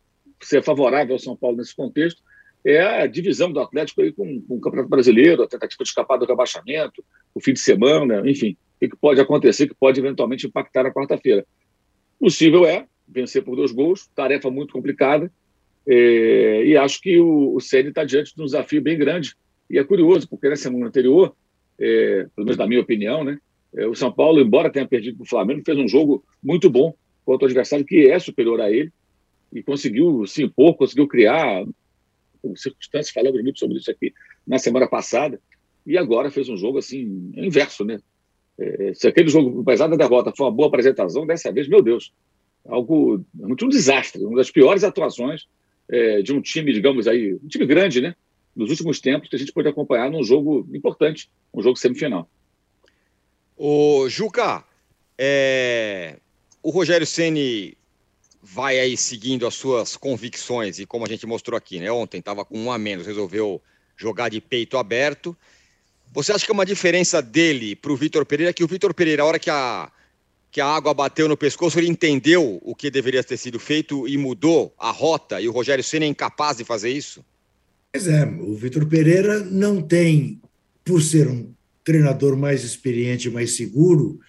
[0.46, 2.22] ser favorável ao São Paulo nesse contexto
[2.64, 6.18] é a divisão do Atlético aí com, com o Campeonato Brasileiro, a tentativa de escapar
[6.18, 10.83] do rebaixamento, o fim de semana, enfim, o que pode acontecer que pode eventualmente impactar
[10.83, 11.46] na quarta-feira.
[12.18, 15.31] Possível é vencer por dois gols, tarefa muito complicada,
[15.87, 19.35] é, e acho que o, o Ceni está diante de um desafio bem grande.
[19.70, 21.35] E é curioso, porque na semana anterior,
[21.79, 23.38] é, pelo menos na minha opinião, né,
[23.74, 26.94] é, o São Paulo, embora tenha perdido para o Flamengo, fez um jogo muito bom
[27.24, 28.92] contra o adversário que é superior a ele
[29.52, 31.64] e conseguiu se impor, conseguiu criar
[32.56, 34.12] circunstâncias, falamos muito sobre isso aqui
[34.46, 35.40] na semana passada,
[35.87, 37.98] e agora fez um jogo assim, inverso, né?
[38.58, 42.12] É, se aquele jogo, apesar da derrota, foi uma boa apresentação, dessa vez, meu Deus,
[42.66, 45.46] algo muito um desastre, uma das piores atuações
[45.88, 48.14] é, de um time, digamos aí, um time grande, né?
[48.54, 52.28] Nos últimos tempos que a gente pôde acompanhar num jogo importante, um jogo semifinal.
[53.56, 54.64] O Juca,
[55.16, 56.16] é...
[56.62, 57.78] o Rogério Ceni
[58.42, 61.90] vai aí seguindo as suas convicções e como a gente mostrou aqui, né?
[61.90, 63.61] Ontem estava com um a menos, resolveu
[63.96, 65.37] jogar de peito aberto.
[66.12, 69.22] Você acha que é uma diferença dele para o Vitor Pereira que o Vitor Pereira,
[69.22, 69.90] a hora que a
[70.51, 74.16] que a água bateu no pescoço, ele entendeu o que deveria ter sido feito e
[74.16, 77.24] mudou a rota, e o Rogério Senna é incapaz de fazer isso?
[77.92, 80.40] Pois é, o Vitor Pereira não tem,
[80.85, 81.53] por ser um
[81.85, 84.20] treinador mais experiente, mais seguro,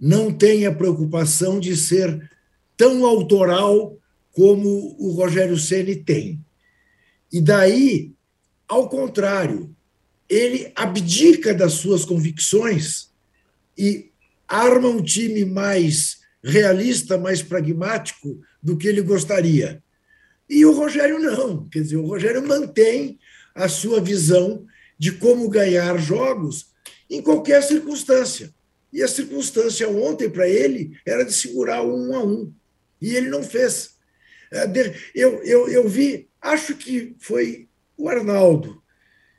[0.00, 2.30] não tem a preocupação de ser
[2.76, 3.96] tão autoral
[4.32, 6.40] como o Rogério Ceni tem.
[7.32, 8.12] E daí,
[8.68, 9.74] ao contrário,
[10.28, 13.10] ele abdica das suas convicções
[13.76, 14.10] e
[14.48, 19.82] arma um time mais realista, mais pragmático do que ele gostaria.
[20.48, 23.18] E o Rogério não, quer dizer, o Rogério mantém
[23.54, 24.66] a sua visão
[24.98, 26.66] de como ganhar jogos
[27.08, 28.52] em qualquer circunstância.
[28.92, 32.52] E a circunstância ontem para ele era de segurar um a um.
[33.04, 33.96] E ele não fez.
[34.50, 34.64] É,
[35.14, 38.82] eu, eu, eu vi, acho que foi o Arnaldo.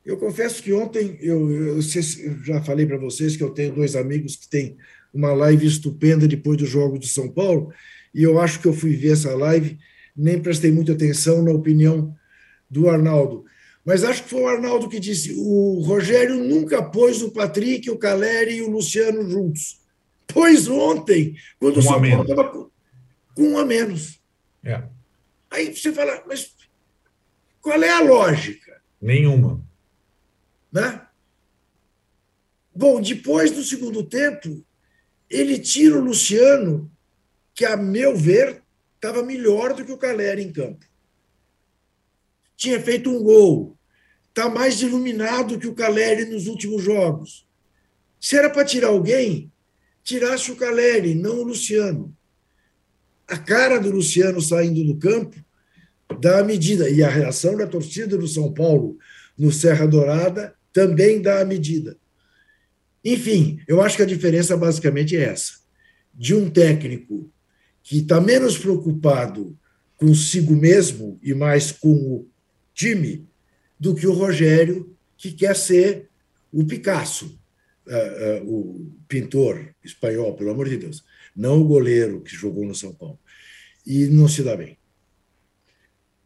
[0.05, 3.95] Eu confesso que ontem, eu, eu, eu já falei para vocês que eu tenho dois
[3.95, 4.77] amigos que têm
[5.11, 7.73] uma live estupenda depois do jogo de São Paulo,
[8.13, 9.79] e eu acho que eu fui ver essa live,
[10.15, 12.13] nem prestei muita atenção na opinião
[12.69, 13.45] do Arnaldo.
[13.83, 17.97] Mas acho que foi o Arnaldo que disse: o Rogério nunca pôs o Patrick, o
[17.97, 19.79] Caleri e o Luciano juntos.
[20.27, 22.64] Pois ontem, quando um o São Paulo estava
[23.35, 24.19] com, um a menos.
[24.63, 24.83] É.
[25.51, 26.55] Aí você fala, mas
[27.61, 28.81] qual é a lógica?
[29.01, 29.63] Nenhuma.
[30.71, 31.05] Né?
[32.73, 34.65] Bom, depois do segundo tempo,
[35.29, 36.91] ele tira o Luciano,
[37.53, 38.63] que, a meu ver,
[38.95, 40.85] estava melhor do que o Caleri em campo.
[42.57, 43.77] Tinha feito um gol.
[44.29, 47.47] Está mais iluminado que o Caleri nos últimos jogos.
[48.19, 49.51] Se era para tirar alguém,
[50.03, 52.15] tirasse o Caleri, não o Luciano.
[53.27, 55.35] A cara do Luciano saindo do campo
[56.19, 56.89] dá a medida.
[56.89, 58.97] E a reação da torcida do São Paulo
[59.37, 61.97] no Serra Dourada também dá a medida.
[63.03, 65.53] Enfim, eu acho que a diferença basicamente é essa:
[66.13, 67.31] de um técnico
[67.83, 69.57] que está menos preocupado
[69.95, 72.27] consigo mesmo e mais com o
[72.73, 73.27] time
[73.79, 76.09] do que o Rogério, que quer ser
[76.51, 77.39] o Picasso,
[77.87, 81.03] uh, uh, o pintor espanhol, pelo amor de Deus,
[81.35, 83.19] não o goleiro que jogou no São Paulo.
[83.85, 84.77] E não se dá bem.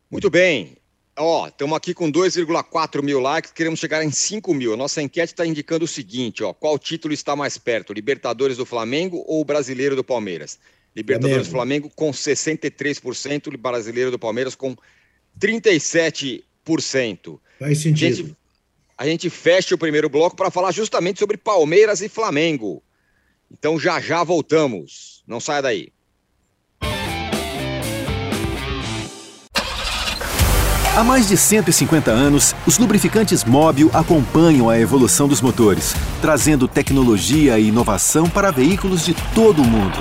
[0.09, 0.77] Muito bem.
[1.17, 4.73] Ó, estamos aqui com 2,4 mil likes, queremos chegar em 5 mil.
[4.73, 8.65] A nossa enquete está indicando o seguinte: ó, qual título está mais perto, Libertadores do
[8.65, 10.57] Flamengo ou Brasileiro do Palmeiras?
[10.95, 14.77] Libertadores do Flamengo com 63%, Brasileiro do Palmeiras com
[15.39, 17.39] 37%.
[17.59, 18.07] Faz sentido.
[18.07, 18.35] A gente,
[18.97, 22.81] a gente fecha o primeiro bloco para falar justamente sobre Palmeiras e Flamengo.
[23.51, 25.23] Então já já voltamos.
[25.27, 25.91] Não saia daí.
[30.95, 37.57] Há mais de 150 anos, os lubrificantes Móbil acompanham a evolução dos motores, trazendo tecnologia
[37.57, 39.97] e inovação para veículos de todo o mundo.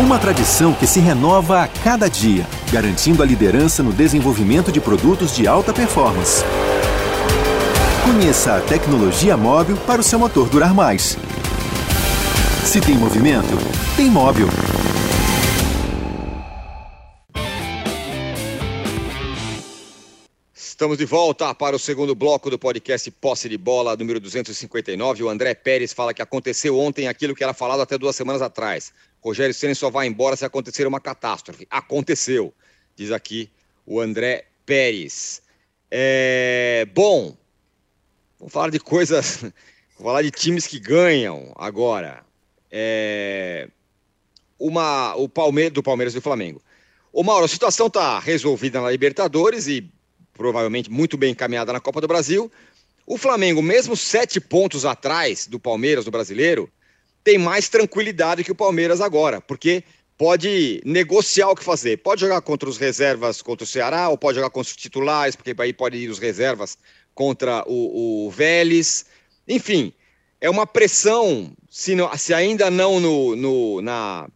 [0.00, 5.36] Uma tradição que se renova a cada dia, garantindo a liderança no desenvolvimento de produtos
[5.36, 6.42] de alta performance.
[8.08, 11.14] Conheça a tecnologia móvel para o seu motor durar mais.
[12.64, 13.46] Se tem movimento,
[13.98, 14.46] tem móvel.
[20.54, 25.24] Estamos de volta para o segundo bloco do podcast Posse de Bola, número 259.
[25.24, 28.90] O André Pérez fala que aconteceu ontem aquilo que era falado até duas semanas atrás.
[29.22, 31.66] Rogério Ceni só vai embora se acontecer uma catástrofe.
[31.70, 32.54] Aconteceu,
[32.96, 33.50] diz aqui
[33.84, 35.42] o André Pérez.
[35.90, 36.86] É...
[36.94, 37.36] Bom,
[38.38, 39.42] vamos falar de coisas.
[39.98, 42.24] Vamos falar de times que ganham agora.
[42.70, 43.68] É...
[44.56, 46.62] Uma, o Palmeiras, do Palmeiras e do Flamengo.
[47.12, 49.90] Ô Mauro, a situação está resolvida na Libertadores e
[50.34, 52.50] provavelmente muito bem encaminhada na Copa do Brasil.
[53.04, 56.70] O Flamengo, mesmo sete pontos atrás do Palmeiras do Brasileiro,
[57.24, 59.82] tem mais tranquilidade que o Palmeiras agora, porque
[60.16, 61.98] pode negociar o que fazer.
[61.98, 65.54] Pode jogar contra os reservas contra o Ceará, ou pode jogar contra os titulares, porque
[65.58, 66.76] aí pode ir os reservas
[67.18, 69.06] contra o, o Vélez.
[69.48, 69.92] Enfim,
[70.40, 74.28] é uma pressão, se, não, se ainda não no, no, na,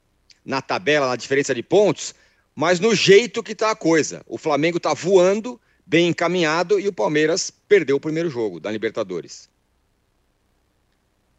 [0.44, 2.12] na tabela, na diferença de pontos,
[2.56, 4.24] mas no jeito que está a coisa.
[4.26, 9.48] O Flamengo está voando bem encaminhado e o Palmeiras perdeu o primeiro jogo da Libertadores.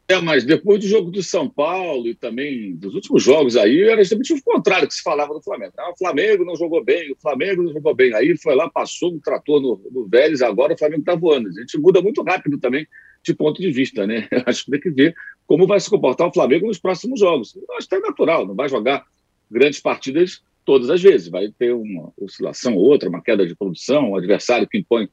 [0.07, 4.03] É, mas depois do jogo do São Paulo e também dos últimos jogos aí, era
[4.03, 5.71] justamente o contrário que se falava do Flamengo.
[5.77, 8.13] Ah, o Flamengo não jogou bem, o Flamengo não jogou bem.
[8.13, 11.47] Aí foi lá, passou, tratou no, no Vélez, agora o Flamengo está voando.
[11.47, 12.85] A gente muda muito rápido também
[13.23, 14.27] de ponto de vista, né?
[14.45, 15.15] Acho que tem que ver
[15.47, 17.57] como vai se comportar o Flamengo nos próximos jogos.
[17.77, 19.05] Acho que é natural, não vai jogar
[19.49, 21.29] grandes partidas todas as vezes.
[21.29, 25.07] Vai ter uma oscilação ou outra, uma queda de produção, um adversário que impõe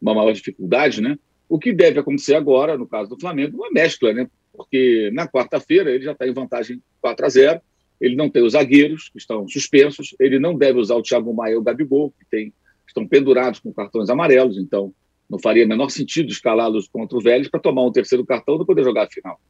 [0.00, 1.18] uma maior dificuldade, né?
[1.48, 4.28] O que deve acontecer agora, no caso do Flamengo, uma mescla, né?
[4.52, 7.60] Porque na quarta-feira ele já está em vantagem 4 a 0
[8.00, 11.54] ele não tem os zagueiros, que estão suspensos, ele não deve usar o Thiago Maia
[11.54, 12.52] e o Gabigol, que tem,
[12.86, 14.94] estão pendurados com cartões amarelos, então
[15.28, 18.84] não faria menor sentido escalá-los contra o Vélez para tomar um terceiro cartão e poder
[18.84, 19.40] jogar a final.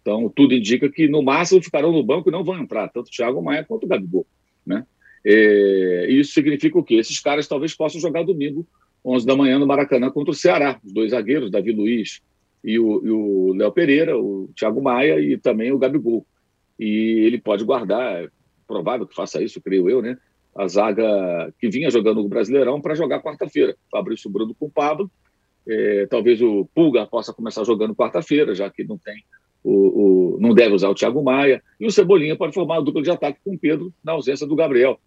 [0.00, 3.10] Então, tudo indica que, no máximo, ficarão no banco e não vão entrar, tanto o
[3.10, 4.26] Thiago Maia quanto o Gabigol.
[4.64, 4.86] Né?
[5.24, 6.94] É, isso significa o quê?
[6.94, 8.66] Esses caras talvez possam jogar domingo,
[9.06, 10.80] 11 da manhã, no Maracanã, contra o Ceará.
[10.84, 12.20] Os dois zagueiros, Davi Luiz
[12.64, 16.26] e o Léo Pereira, o Thiago Maia e também o Gabigol.
[16.78, 18.28] E ele pode guardar, é
[18.66, 20.18] provável que faça isso, creio eu, né?
[20.54, 23.76] A zaga que vinha jogando no Brasileirão para jogar quarta-feira.
[23.90, 25.10] Fabrício Bruno com o Pablo.
[25.68, 29.22] É, talvez o Pulga possa começar jogando quarta-feira, já que não tem
[29.66, 33.02] o, o, não deve usar o Thiago Maia, e o Cebolinha pode formar uma dupla
[33.02, 35.00] de ataque com o Pedro na ausência do Gabriel,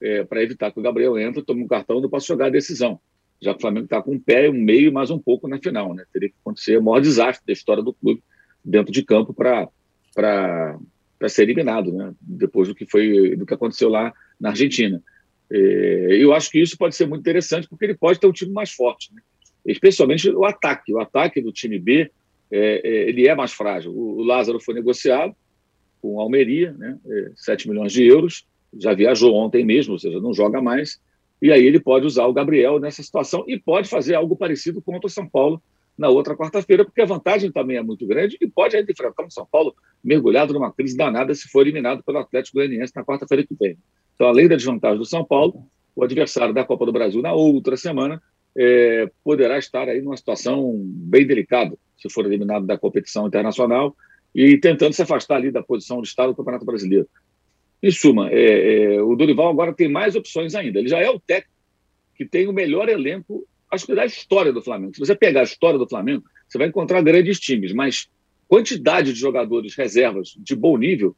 [0.00, 2.50] é, para evitar que o Gabriel entre, tome um cartão e não possa jogar a
[2.50, 2.98] decisão,
[3.40, 5.94] já o Flamengo está com um pé, um meio mais um pouco na final.
[5.94, 6.04] Né?
[6.12, 8.22] Teria que acontecer o maior desastre da história do clube
[8.64, 9.68] dentro de campo para
[11.28, 12.14] ser eliminado, né?
[12.20, 15.02] depois do que, foi, do que aconteceu lá na Argentina.
[15.50, 18.52] É, eu acho que isso pode ser muito interessante, porque ele pode ter um time
[18.52, 19.20] mais forte, né?
[19.64, 20.92] especialmente o ataque.
[20.92, 22.10] O ataque do time B
[22.50, 23.92] é, é, ele é mais frágil.
[23.92, 25.34] O, o, Lázaro foi negociado
[26.00, 28.46] com a Almeria, né, é, 7 milhões de euros,
[28.78, 31.00] já viajou ontem mesmo, ou seja, não joga mais,
[31.40, 35.06] e aí ele pode usar o Gabriel nessa situação e pode fazer algo parecido contra
[35.06, 35.62] o São Paulo
[35.96, 39.30] na outra quarta-feira, porque a vantagem também é muito grande e pode ainda enfrentar o
[39.30, 43.54] São Paulo mergulhado numa crise danada se for eliminado pelo Atlético Goianiense na quarta-feira que
[43.54, 43.78] vem.
[44.14, 47.76] Então, além da desvantagem do São Paulo, o adversário da Copa do Brasil na outra
[47.76, 48.22] semana
[48.56, 53.96] é, poderá estar aí numa situação bem delicada, se for eliminado da competição internacional,
[54.34, 57.08] e tentando se afastar ali da posição de Estado do Campeonato Brasileiro.
[57.82, 60.78] Em suma, é, é, o Dorival agora tem mais opções ainda.
[60.78, 61.54] Ele já é o técnico
[62.14, 64.94] que tem o melhor elenco, acho que da história do Flamengo.
[64.94, 68.08] Se você pegar a história do Flamengo, você vai encontrar grandes times, mas
[68.48, 71.14] quantidade de jogadores reservas de bom nível,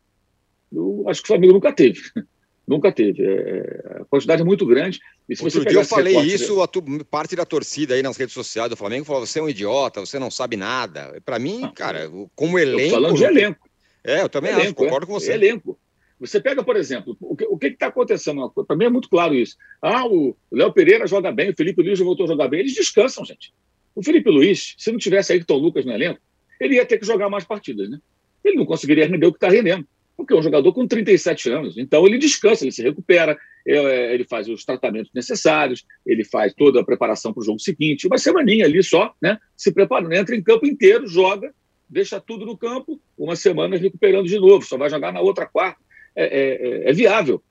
[0.73, 2.01] eu acho que o Flamengo nunca teve.
[2.69, 3.25] Nunca teve.
[3.25, 5.01] É, é, a quantidade é muito grande.
[5.27, 8.19] E se Outro você dia eu falei isso, a tu, parte da torcida aí nas
[8.19, 11.19] redes sociais do Flamengo falou: você é um idiota, você não sabe nada.
[11.25, 12.91] Para mim, ah, cara, como elenco.
[12.91, 13.67] falando de elenco.
[14.05, 15.33] É, eu também elenco, acho, concordo é, com você.
[15.33, 15.79] Elenco.
[16.21, 18.51] Você pega, por exemplo, o que está acontecendo?
[18.51, 19.57] Para mim é muito claro isso.
[19.81, 22.61] Ah, o Léo Pereira joga bem, o Felipe Luiz voltou a jogar bem.
[22.61, 23.53] Eles descansam, gente.
[23.95, 26.21] O Felipe Luiz, se não tivesse Ayrton Lucas no elenco,
[26.61, 27.99] ele ia ter que jogar mais partidas, né?
[28.45, 29.87] Ele não conseguiria render o que está rendendo
[30.19, 31.79] porque é um jogador com 37 anos.
[31.79, 36.81] Então ele descansa, ele se recupera, é, ele faz os tratamentos necessários, ele faz toda
[36.81, 38.09] a preparação para o jogo seguinte.
[38.09, 39.39] Uma semaninha ali só, né?
[39.57, 41.55] Se preparando, entra em campo inteiro, joga,
[41.89, 45.79] deixa tudo no campo, uma semana recuperando de novo, só vai jogar na outra quarta.
[46.21, 47.43] É, é, é, viável.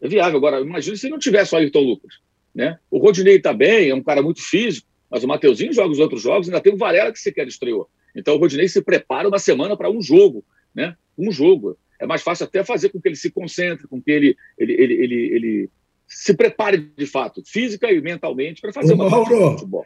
[0.00, 0.38] É viável.
[0.38, 2.14] Agora, imagine se não tivesse o Ayrton Lucas.
[2.54, 2.78] Né?
[2.90, 6.22] O Rodinei está bem, é um cara muito físico, mas o Mateuzinho joga os outros
[6.22, 7.88] jogos, ainda tem o Varela que sequer estreou.
[8.14, 10.96] Então o Rodinei se prepara uma semana para um jogo né?
[11.16, 11.76] um jogo.
[11.98, 14.94] É mais fácil até fazer com que ele se concentre, com que ele, ele, ele,
[14.94, 15.70] ele, ele
[16.08, 19.84] se prepare de fato, física e mentalmente, para fazer o uma Mauro, futebol.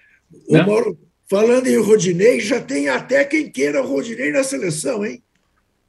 [0.48, 0.62] O né?
[0.62, 5.22] Mauro, Falando em Rodinei, já tem até quem queira o Rodinei na seleção, hein?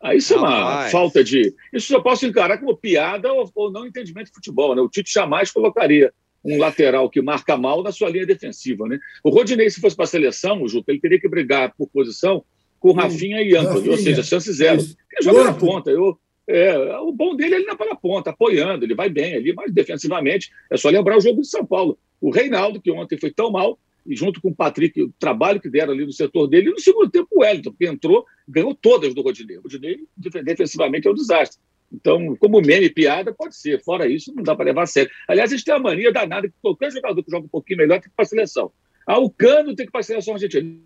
[0.05, 1.51] Ah, isso é uma falta de.
[1.73, 4.75] Isso eu posso encarar como piada ou, ou, não entendimento de futebol.
[4.75, 4.81] Né?
[4.81, 8.87] O Tite jamais colocaria um lateral que marca mal na sua linha defensiva.
[8.87, 8.99] Né?
[9.23, 12.45] O Rodinei, se fosse para a seleção, o Juca, ele teria que brigar por posição
[12.79, 14.79] com Rafinha e Anthony, ou seja, chance zero.
[14.79, 15.89] Ele joga na ponta.
[15.89, 16.15] Eu,
[16.47, 20.51] é, o bom dele é ele na ponta, apoiando, ele vai bem ali, mas defensivamente
[20.71, 21.97] é só lembrar o jogo de São Paulo.
[22.21, 25.93] O Reinaldo, que ontem foi tão mal, junto com o Patrick, o trabalho que deram
[25.93, 29.21] ali no setor dele, e no segundo tempo o Wellington, que entrou, ganhou todas do
[29.21, 29.57] Rodinei.
[29.57, 31.59] O Rodinei, defensivamente, é um desastre.
[31.91, 33.81] Então, como meme, piada, pode ser.
[33.83, 35.11] Fora isso, não dá para levar a sério.
[35.27, 37.95] Aliás, a gente tem a mania danada que qualquer jogador que joga um pouquinho melhor
[37.95, 38.71] tem que ir para a seleção.
[39.07, 40.79] Ah, o Cano tem que ir para a seleção argentina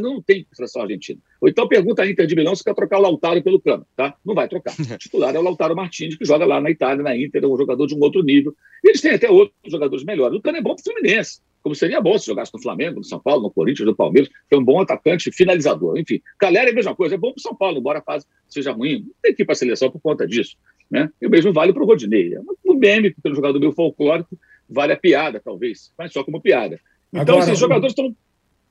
[0.00, 1.20] não tem seleção argentina.
[1.40, 4.16] Ou então pergunta a Inter de Milão se quer trocar o Lautaro pelo Cano, tá?
[4.24, 4.74] Não vai trocar.
[4.96, 7.56] O titular é o Lautaro Martins, que joga lá na Itália, na Inter, é um
[7.56, 8.54] jogador de um outro nível.
[8.84, 10.38] E eles têm até outros jogadores melhores.
[10.38, 13.04] O Cano é bom para o Fluminense, como seria bom se jogasse no Flamengo, no
[13.04, 15.98] São Paulo, no Corinthians, no Palmeiras, que é um bom atacante finalizador.
[15.98, 18.24] Enfim, Calera é a mesma coisa, é bom para o São Paulo, embora a fase
[18.48, 19.00] seja ruim.
[19.00, 20.56] Não tem que ir para a seleção por conta disso.
[20.88, 21.10] Né?
[21.20, 22.36] E o mesmo vale para o Rodinei.
[22.36, 24.38] É um meme, pelo jogador meio folclórico,
[24.70, 26.78] vale a piada, talvez, mas só como piada.
[27.12, 28.14] Então, Agora, esses jogadores estão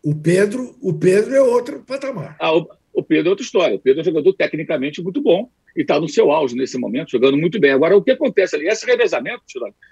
[0.01, 2.37] o Pedro, o Pedro é outro patamar.
[2.39, 3.75] Ah, o, o Pedro é outra história.
[3.75, 7.11] O Pedro é um jogador tecnicamente muito bom e está no seu auge nesse momento,
[7.11, 7.71] jogando muito bem.
[7.71, 8.69] Agora, o que acontece ali?
[8.69, 9.43] Esse revezamento,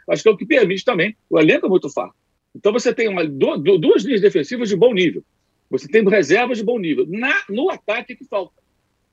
[0.10, 1.18] acho que é o que permite também.
[1.30, 2.16] O elenco é muito fraco.
[2.56, 5.24] Então, você tem uma, duas linhas defensivas de bom nível.
[5.70, 7.06] Você tem reservas de bom nível.
[7.08, 8.54] Na, no ataque que falta.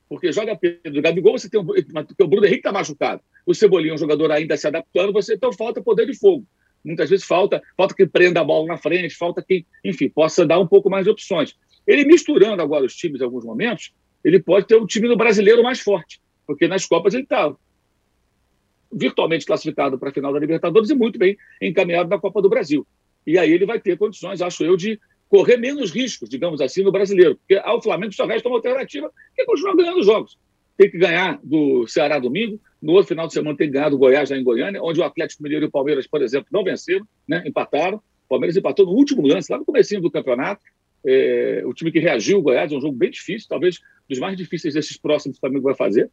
[0.07, 3.21] Porque joga Pedro Gabigol, você tem o, o Bruno Henrique está machucado.
[3.45, 6.45] O Cebolinha é um jogador ainda se adaptando, você então falta poder de fogo.
[6.83, 10.59] Muitas vezes falta, falta que prenda a bola na frente, falta que, enfim, possa dar
[10.59, 11.55] um pouco mais de opções.
[11.87, 15.63] Ele misturando agora os times em alguns momentos, ele pode ter um time no brasileiro
[15.63, 17.55] mais forte, porque nas Copas ele está
[18.91, 22.85] virtualmente classificado para a final da Libertadores e muito bem encaminhado na Copa do Brasil.
[23.25, 24.99] E aí ele vai ter condições, acho eu, de
[25.29, 29.41] correr menos riscos, digamos assim, no brasileiro, porque ao Flamengo só resta uma alternativa que
[29.41, 30.37] é continuar ganhando jogos
[30.81, 33.99] tem que ganhar do Ceará domingo, no outro final de semana tem que ganhar do
[33.99, 37.05] Goiás lá em Goiânia, onde o Atlético Mineiro e o Palmeiras, por exemplo, não venceram,
[37.27, 37.43] né?
[37.45, 37.97] empataram.
[37.97, 40.63] O Palmeiras empatou no último lance, lá no começo do campeonato.
[41.05, 44.35] É, o time que reagiu, o Goiás, é um jogo bem difícil, talvez dos mais
[44.35, 46.09] difíceis desses próximos que o Flamengo vai fazer.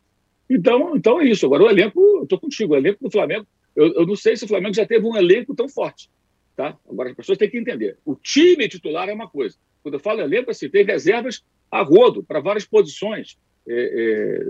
[0.51, 1.47] Então, então é isso.
[1.47, 4.49] Agora, o elenco, estou contigo, o elenco do Flamengo, eu, eu, não sei se o
[4.49, 6.11] Flamengo já teve um elenco tão forte.
[6.59, 6.77] Tá?
[6.91, 7.99] Agora, as pessoas têm que entender.
[8.05, 9.55] O time titular é uma coisa.
[9.81, 13.39] Quando eu falo elenco, assim, tem reservas a rodo para várias posições.
[13.65, 13.75] É,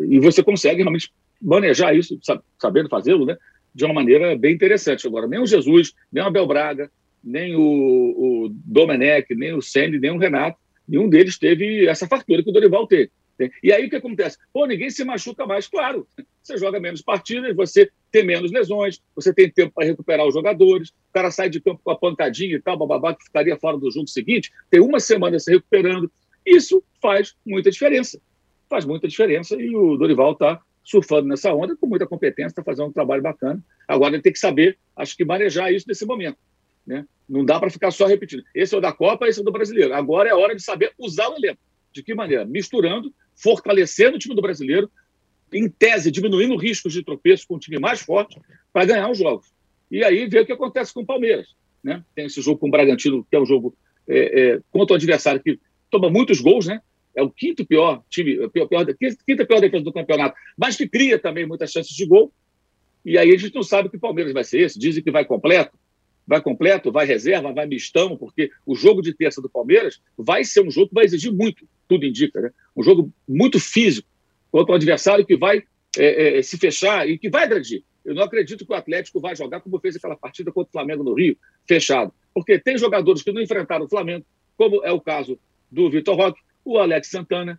[0.00, 2.18] é, e você consegue realmente manejar isso,
[2.58, 3.36] sabendo fazê-lo, né,
[3.74, 5.06] de uma maneira bem interessante.
[5.06, 6.90] Agora, nem o Jesus, nem o Abel Braga,
[7.22, 10.56] nem o, o Domenech, nem o Senni, nem o Renato,
[10.88, 13.10] nenhum deles teve essa fartura que o Dorival teve.
[13.62, 14.36] E aí o que acontece?
[14.52, 15.68] Pô, ninguém se machuca mais.
[15.68, 16.06] Claro,
[16.42, 20.88] você joga menos partidas, você tem menos lesões, você tem tempo para recuperar os jogadores,
[20.88, 23.90] o cara sai de campo com a pancadinha e tal, bababá, que ficaria fora do
[23.90, 26.10] jogo seguinte, tem uma semana se recuperando.
[26.44, 28.20] Isso faz muita diferença
[28.68, 32.88] faz muita diferença e o Dorival está surfando nessa onda com muita competência, está fazendo
[32.88, 33.62] um trabalho bacana.
[33.86, 36.38] Agora ele tem que saber, acho que manejar isso nesse momento.
[36.86, 37.04] Né?
[37.28, 38.42] Não dá para ficar só repetindo.
[38.54, 39.94] Esse é o da Copa, esse é o do brasileiro.
[39.94, 41.60] Agora é hora de saber usar o elenco.
[41.92, 42.44] De que maneira?
[42.44, 44.90] Misturando, fortalecendo o time do brasileiro,
[45.52, 48.38] em tese, diminuindo riscos de tropeço com um time mais forte
[48.72, 49.46] para ganhar os jogos.
[49.90, 51.54] E aí ver o que acontece com o Palmeiras.
[51.82, 52.04] Né?
[52.14, 53.74] Tem esse jogo com o Bragantino, que é um jogo
[54.06, 55.58] é, é, contra o adversário que
[55.90, 56.82] toma muitos gols, né?
[57.18, 58.86] é o quinto pior time, pior, pior,
[59.26, 62.32] quinta pior defesa do campeonato, mas que cria também muitas chances de gol.
[63.04, 64.78] E aí a gente não sabe que o Palmeiras vai ser esse.
[64.78, 65.76] Dizem que vai completo,
[66.28, 70.60] vai completo, vai reserva, vai mistão, porque o jogo de terça do Palmeiras vai ser
[70.60, 72.50] um jogo que vai exigir muito, tudo indica, né?
[72.76, 74.06] Um jogo muito físico
[74.52, 75.62] contra um adversário que vai
[75.96, 77.82] é, é, se fechar e que vai agredir.
[78.04, 81.02] Eu não acredito que o Atlético vai jogar como fez aquela partida contra o Flamengo
[81.02, 81.34] no Rio,
[81.66, 82.12] fechado.
[82.34, 84.24] Porque tem jogadores que não enfrentaram o Flamengo,
[84.54, 85.38] como é o caso
[85.70, 87.58] do Vitor Roque, o Alex Santana,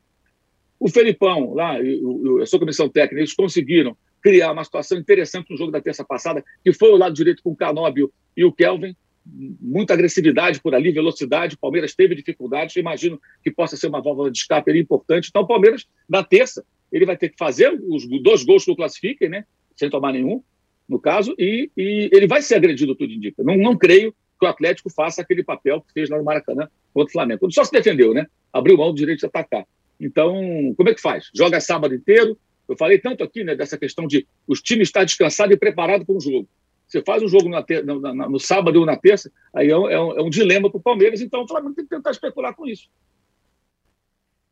[0.79, 1.99] o Felipão, lá, e,
[2.41, 6.43] a sua comissão técnica, eles conseguiram criar uma situação interessante no jogo da terça passada,
[6.63, 8.95] que foi o lado direito com o Canóbio e o Kelvin,
[9.25, 14.31] muita agressividade por ali, velocidade, o Palmeiras teve dificuldades, imagino que possa ser uma válvula
[14.31, 18.43] de escape importante, então o Palmeiras, na terça, ele vai ter que fazer os dois
[18.43, 19.45] gols que o classifiquem, né,
[19.75, 20.41] sem tomar nenhum,
[20.87, 23.43] no caso, e, e ele vai ser agredido, tudo indica.
[23.43, 27.09] Não, não creio que o Atlético faça aquele papel que fez lá no Maracanã contra
[27.09, 27.45] o Flamengo.
[27.45, 28.25] Ele só se defendeu, né?
[28.51, 29.65] abriu mão do direito de atacar.
[29.99, 30.33] Então,
[30.75, 31.29] como é que faz?
[31.35, 32.37] Joga sábado inteiro.
[32.69, 36.15] Eu falei tanto aqui né, dessa questão de os times estar descansados e preparados para
[36.15, 36.47] um jogo.
[36.87, 39.77] Você faz um jogo na ter, no, na, no, sábado ou na terça, aí é
[39.77, 42.11] um, é um, é um dilema para o Palmeiras, então o Flamengo tem que tentar
[42.11, 42.87] especular com isso.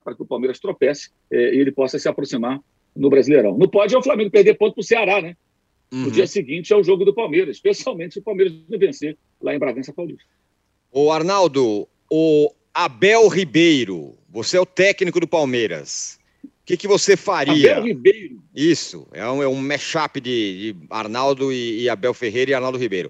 [0.03, 2.59] Para que o Palmeiras tropece é, e ele possa se aproximar
[2.95, 3.55] no Brasileirão.
[3.57, 5.35] Não pode é o Flamengo perder ponto para o Ceará, né?
[5.91, 6.05] Uhum.
[6.05, 9.55] No dia seguinte é o jogo do Palmeiras, especialmente se o Palmeiras não vencer lá
[9.55, 10.29] em Bragança Paulista.
[10.91, 16.19] O Arnaldo, o Abel Ribeiro, você é o técnico do Palmeiras.
[16.67, 17.77] O que, que você faria?
[17.77, 18.43] Abel Ribeiro.
[18.53, 22.77] Isso, é um, é um mashup de, de Arnaldo e, e, Abel Ferreira e Arnaldo
[22.77, 23.09] Ribeiro.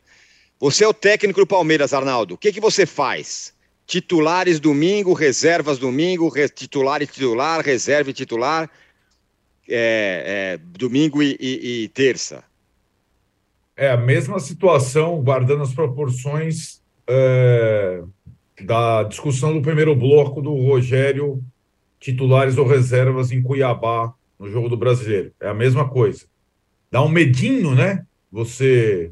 [0.59, 2.35] Você é o técnico do Palmeiras, Arnaldo.
[2.35, 3.55] O que, que você faz?
[3.87, 8.69] Titulares domingo, reservas domingo, re, titular e titular, reserva e titular,
[9.67, 12.43] é, é, domingo e, e, e terça.
[13.75, 18.03] É a mesma situação, guardando as proporções é,
[18.61, 21.43] da discussão do primeiro bloco do Rogério,
[21.99, 25.33] titulares ou reservas em Cuiabá, no jogo do brasileiro.
[25.39, 26.25] É a mesma coisa.
[26.91, 28.05] Dá um medinho, né?
[28.31, 29.11] Você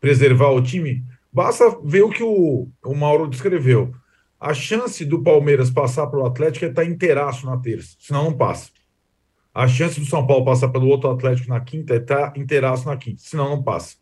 [0.00, 1.04] preservar o time.
[1.32, 3.94] Basta ver o que o, o Mauro descreveu.
[4.40, 8.24] A chance do Palmeiras passar para o Atlético é estar tá inteiraço na terça, senão
[8.24, 8.70] não passa.
[9.54, 12.86] A chance do São Paulo passar pelo outro Atlético na quinta é estar tá inteiraço
[12.86, 13.96] na quinta, senão não passa.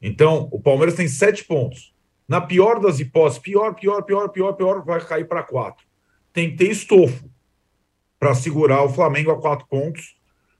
[0.00, 1.92] Então, o Palmeiras tem sete pontos.
[2.28, 5.84] Na pior das hipóteses, pior, pior, pior, pior, pior, vai cair para quatro.
[6.32, 7.28] Tem que ter estofo
[8.22, 10.14] para segurar o Flamengo a quatro pontos,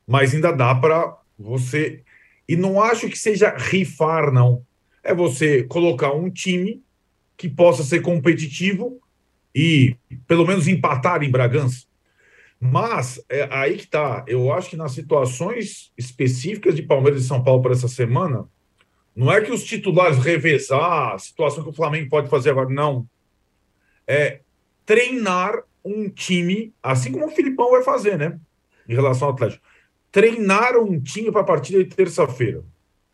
[0.05, 2.03] mas ainda dá para você.
[2.49, 4.67] E não acho que seja rifar, não.
[5.01, 6.83] É você colocar um time
[7.37, 9.01] que possa ser competitivo
[9.55, 9.97] e
[10.27, 11.85] pelo menos empatar em Bragança.
[12.59, 14.25] Mas é aí que tá.
[14.27, 18.45] Eu acho que nas situações específicas de Palmeiras e São Paulo para essa semana,
[19.15, 23.07] não é que os titulares revezar a situação que o Flamengo pode fazer agora, não.
[24.05, 24.41] É
[24.85, 28.39] treinar um time, assim como o Filipão vai fazer, né?
[28.89, 29.63] Em relação ao Atlético.
[30.11, 32.63] Treinar um time para a partida de terça-feira.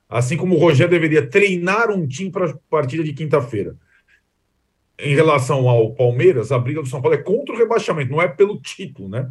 [0.08, 3.76] Assim como o Rogério deveria treinar um time para a partida de quinta-feira.
[4.98, 8.26] Em relação ao Palmeiras, a briga do São Paulo é contra o rebaixamento, não é
[8.26, 9.30] pelo título, né?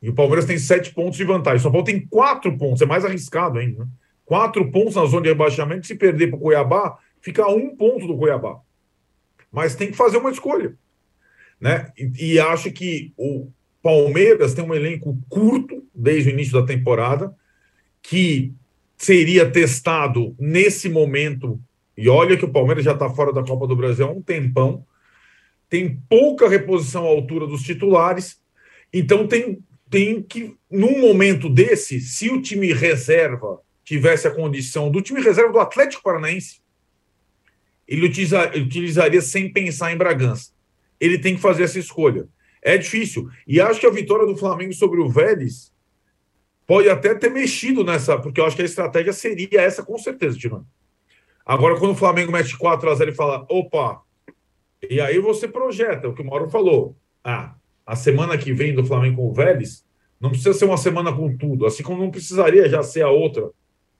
[0.00, 1.58] E o Palmeiras tem sete pontos de vantagem.
[1.58, 3.84] O São Paulo tem quatro pontos, é mais arriscado ainda.
[3.84, 3.90] Né?
[4.24, 5.86] Quatro pontos na zona de rebaixamento.
[5.86, 8.60] Se perder para o Cuiabá, fica um ponto do Cuiabá.
[9.50, 10.74] Mas tem que fazer uma escolha.
[11.62, 11.92] Né?
[11.96, 13.48] E, e acho que o
[13.80, 17.32] Palmeiras tem um elenco curto desde o início da temporada,
[18.02, 18.52] que
[18.96, 21.60] seria testado nesse momento.
[21.96, 24.84] E olha que o Palmeiras já está fora da Copa do Brasil há um tempão.
[25.68, 28.40] Tem pouca reposição à altura dos titulares.
[28.92, 35.00] Então tem, tem que, num momento desse, se o time reserva tivesse a condição do
[35.00, 36.60] time reserva do Atlético Paranaense,
[37.86, 40.51] ele utiliza, utilizaria sem pensar em Bragança.
[41.02, 42.28] Ele tem que fazer essa escolha.
[42.62, 43.28] É difícil.
[43.44, 45.72] E acho que a vitória do Flamengo sobre o Vélez
[46.64, 50.38] pode até ter mexido nessa, porque eu acho que a estratégia seria essa, com certeza,
[50.38, 50.64] Tirone.
[51.44, 54.00] Agora, quando o Flamengo mete 4 a 0 e fala, opa,
[54.88, 56.96] e aí você projeta o que o Mauro falou.
[57.24, 59.84] Ah, a semana que vem do Flamengo com o Vélez
[60.20, 63.50] não precisa ser uma semana com tudo, assim como não precisaria já ser a outra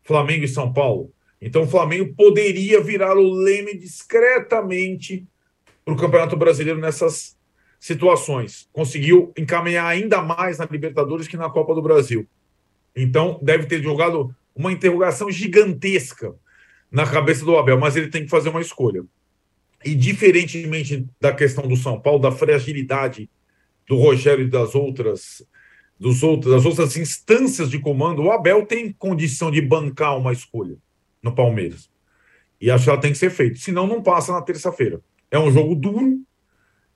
[0.05, 1.13] Flamengo e São Paulo.
[1.41, 5.27] Então o Flamengo poderia virar o leme discretamente
[5.85, 7.37] para o Campeonato Brasileiro nessas
[7.79, 8.69] situações.
[8.73, 12.27] Conseguiu encaminhar ainda mais na Libertadores que na Copa do Brasil.
[12.95, 16.35] Então deve ter jogado uma interrogação gigantesca
[16.91, 19.03] na cabeça do Abel, mas ele tem que fazer uma escolha.
[19.85, 23.29] E diferentemente da questão do São Paulo, da fragilidade
[23.89, 25.45] do Rogério e das outras
[25.99, 30.77] dos outros, das outras instâncias de comando, o Abel tem condição de bancar uma escolha
[31.23, 31.89] no Palmeiras.
[32.61, 33.57] E acho que ela tem que ser feita.
[33.61, 35.01] Senão, não passa na terça-feira.
[35.33, 36.21] É um jogo duro,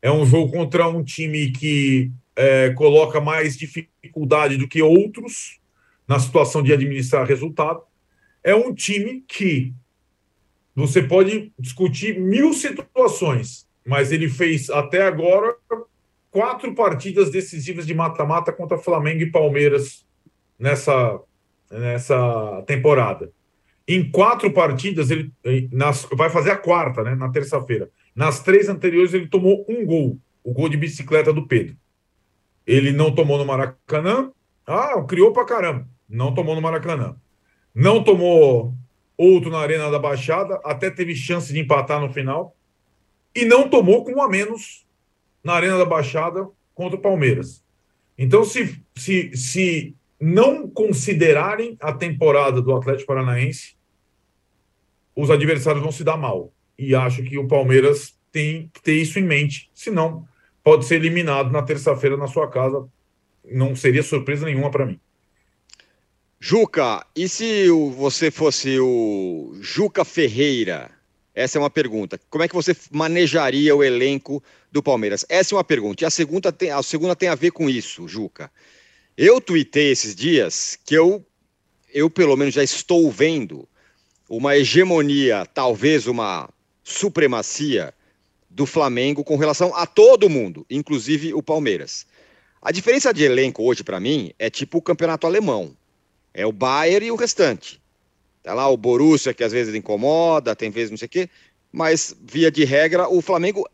[0.03, 5.59] é um jogo contra um time que é, coloca mais dificuldade do que outros
[6.07, 7.81] na situação de administrar resultado.
[8.45, 9.73] É um time que
[10.75, 15.57] você pode discutir mil situações, mas ele fez até agora
[16.31, 20.07] quatro partidas decisivas de mata-mata contra Flamengo e Palmeiras
[20.59, 21.19] nessa,
[21.71, 23.33] nessa temporada.
[23.89, 25.33] Em quatro partidas, ele
[25.73, 27.89] nas, vai fazer a quarta, né, na terça-feira.
[28.17, 31.77] Nas três anteriores, ele tomou um gol, o gol de bicicleta do Pedro.
[32.67, 34.33] Ele não tomou no Maracanã.
[34.67, 35.87] Ah, criou pra caramba.
[36.09, 37.15] Não tomou no Maracanã.
[37.75, 38.75] Não tomou
[39.19, 42.57] outro na Arena da Baixada, até teve chance de empatar no final.
[43.35, 44.87] E não tomou com um a menos
[45.45, 47.63] na Arena da Baixada contra o Palmeiras.
[48.17, 53.77] Então, se, se, se não considerarem a temporada do Atlético Paranaense,
[55.15, 56.51] os adversários vão se dar mal.
[56.79, 59.71] E acho que o Palmeiras tem que ter isso em mente.
[59.75, 60.27] Senão,
[60.63, 62.87] pode ser eliminado na terça-feira na sua casa.
[63.45, 65.01] Não seria surpresa nenhuma para mim.
[66.39, 70.91] Juca, e se você fosse o Juca Ferreira?
[71.35, 72.21] Essa é uma pergunta.
[72.31, 75.25] Como é que você manejaria o elenco do Palmeiras?
[75.29, 76.03] Essa é uma pergunta.
[76.03, 78.51] E a segunda tem, a segunda tem a ver com isso, Juca.
[79.17, 81.25] Eu tuitei esses dias que eu,
[81.93, 83.69] eu pelo menos já estou vendo
[84.29, 86.49] uma hegemonia, talvez uma
[86.87, 87.93] supremacia
[88.49, 92.07] do Flamengo com relação a todo mundo, inclusive o Palmeiras.
[92.63, 95.77] A diferença de elenco hoje, para mim, é tipo o campeonato alemão.
[96.33, 97.83] É o Bayern e o restante.
[98.41, 101.29] Tá lá o Borussia, que às vezes incomoda, tem vezes não sei o quê,
[101.73, 103.69] mas via de regra, o Flamengo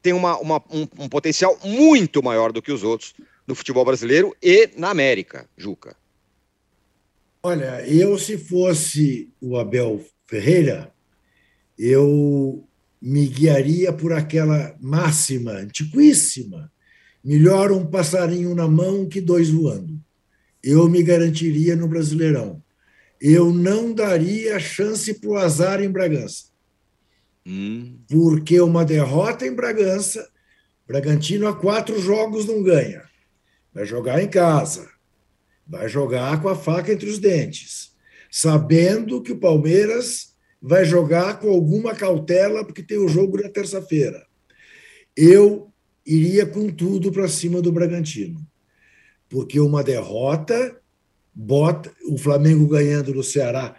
[0.00, 3.12] tem uma, uma, um, um potencial muito maior do que os outros
[3.46, 5.94] no futebol brasileiro e na América, Juca.
[7.42, 10.90] Olha, eu se fosse o Abel Ferreira,
[11.78, 12.66] eu
[13.00, 16.72] me guiaria por aquela máxima antiquíssima:
[17.22, 20.00] melhor um passarinho na mão que dois voando.
[20.62, 22.62] Eu me garantiria no Brasileirão.
[23.20, 26.46] Eu não daria chance para o azar em Bragança.
[27.46, 27.98] Hum.
[28.08, 30.28] Porque uma derrota em Bragança,
[30.86, 33.04] Bragantino há quatro jogos não ganha.
[33.72, 34.88] Vai jogar em casa.
[35.66, 37.92] Vai jogar com a faca entre os dentes.
[38.30, 40.35] Sabendo que o Palmeiras
[40.66, 44.26] vai jogar com alguma cautela, porque tem o jogo na terça-feira.
[45.16, 45.72] Eu
[46.04, 48.44] iria com tudo para cima do Bragantino.
[49.28, 50.76] Porque uma derrota
[51.32, 53.76] bota o Flamengo ganhando no Ceará.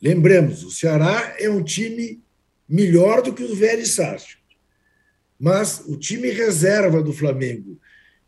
[0.00, 2.22] Lembremos, o Ceará é um time
[2.68, 4.36] melhor do que o Vélez Sácio.
[5.40, 7.80] Mas o time reserva do Flamengo,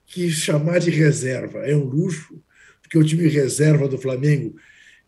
[0.07, 2.43] que chamar de reserva é um luxo,
[2.81, 4.57] porque o time reserva do Flamengo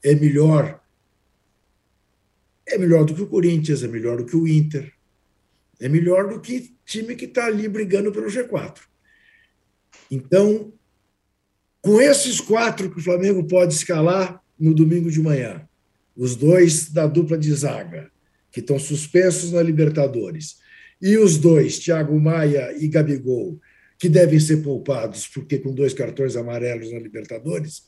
[0.05, 0.80] é melhor
[2.71, 4.93] é melhor do que o Corinthians, é melhor do que o Inter,
[5.81, 8.81] é melhor do que time que está ali brigando pelo G4.
[10.11, 10.73] Então,
[11.81, 15.67] com esses quatro que o Flamengo pode escalar no domingo de manhã,
[16.17, 18.11] os dois da dupla de zaga,
[18.53, 20.59] que estão suspensos na Libertadores,
[21.01, 23.59] e os dois, Thiago Maia e Gabigol,
[23.99, 27.85] que devem ser poupados, porque com dois cartões amarelos na Libertadores,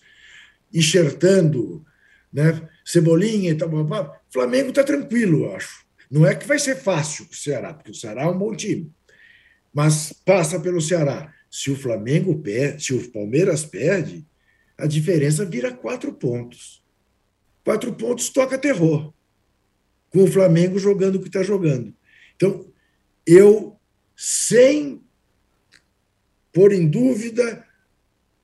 [0.73, 1.85] enxertando
[2.33, 5.85] né, Cebolinha e tal, o Flamengo está tranquilo, eu acho.
[6.11, 8.55] Não é que vai ser fácil para o Ceará, porque o Ceará é um bom
[8.55, 8.91] time,
[9.73, 11.33] mas passa pelo Ceará.
[11.51, 14.27] Se o Flamengo perde, se o Palmeiras perde,
[14.77, 16.83] a diferença vira quatro pontos.
[17.65, 19.13] Quatro pontos toca terror
[20.11, 21.95] com o Flamengo jogando o que está jogando.
[22.37, 22.67] Então,
[23.27, 23.79] eu,
[24.17, 25.03] sem
[26.53, 27.67] pôr em dúvida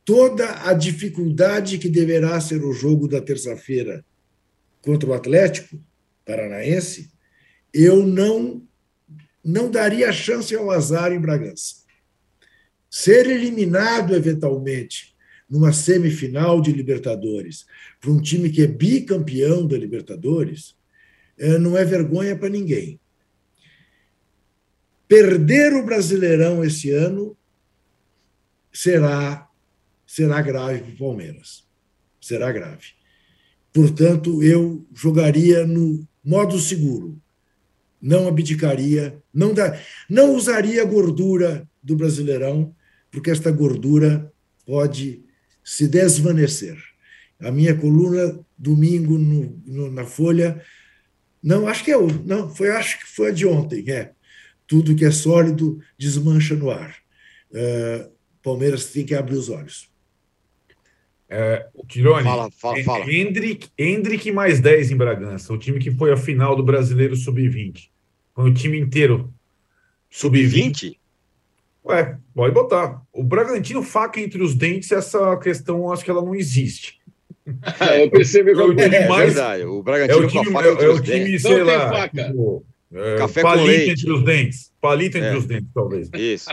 [0.09, 4.03] toda a dificuldade que deverá ser o jogo da terça-feira
[4.81, 5.79] contra o Atlético
[6.25, 7.13] Paranaense,
[7.75, 8.67] eu não
[9.45, 11.85] não daria chance ao azar em Bragança.
[12.89, 15.15] Ser eliminado eventualmente
[15.47, 17.67] numa semifinal de Libertadores
[18.01, 20.75] para um time que é bicampeão da Libertadores
[21.37, 22.99] é, não é vergonha para ninguém.
[25.07, 27.37] Perder o Brasileirão esse ano
[28.73, 29.48] será
[30.09, 31.65] será grave para o Palmeiras.
[32.19, 32.87] Será grave.
[33.73, 37.21] Portanto, eu jogaria no modo seguro.
[38.01, 39.79] Não abdicaria, não, dá,
[40.09, 42.75] não usaria a gordura do Brasileirão,
[43.11, 44.33] porque esta gordura
[44.65, 45.25] pode
[45.63, 46.79] se desvanecer.
[47.39, 50.63] A minha coluna, domingo, no, no, na Folha,
[51.43, 51.97] não, acho que é.
[52.25, 53.85] Não, foi, acho que foi a de ontem.
[53.91, 54.13] É.
[54.67, 56.97] Tudo que é sólido desmancha no ar.
[57.51, 58.11] Uh,
[58.43, 59.88] Palmeiras tem que abrir os olhos.
[61.31, 63.05] É, Tirone, fala, fala, fala.
[63.05, 67.89] Hendrick, Hendrick mais 10 em Bragança, o time que foi a final do Brasileiro Sub-20.
[68.35, 69.33] Foi o time inteiro.
[70.11, 70.97] Sub-20?
[71.85, 73.03] Ué, pode botar.
[73.13, 76.99] O Bragantino, faca entre os dentes, essa questão acho que ela não existe.
[77.81, 79.35] É, eu percebi que é o time é, mais.
[79.39, 82.07] É o Bragantino é o time, com a faca é, é o time, sei lá,
[82.07, 82.63] tipo,
[82.93, 83.91] é, Café palito com leite.
[83.91, 84.73] entre os dentes.
[84.81, 85.37] Palito entre é.
[85.37, 86.11] os dentes, talvez.
[86.15, 86.49] Isso.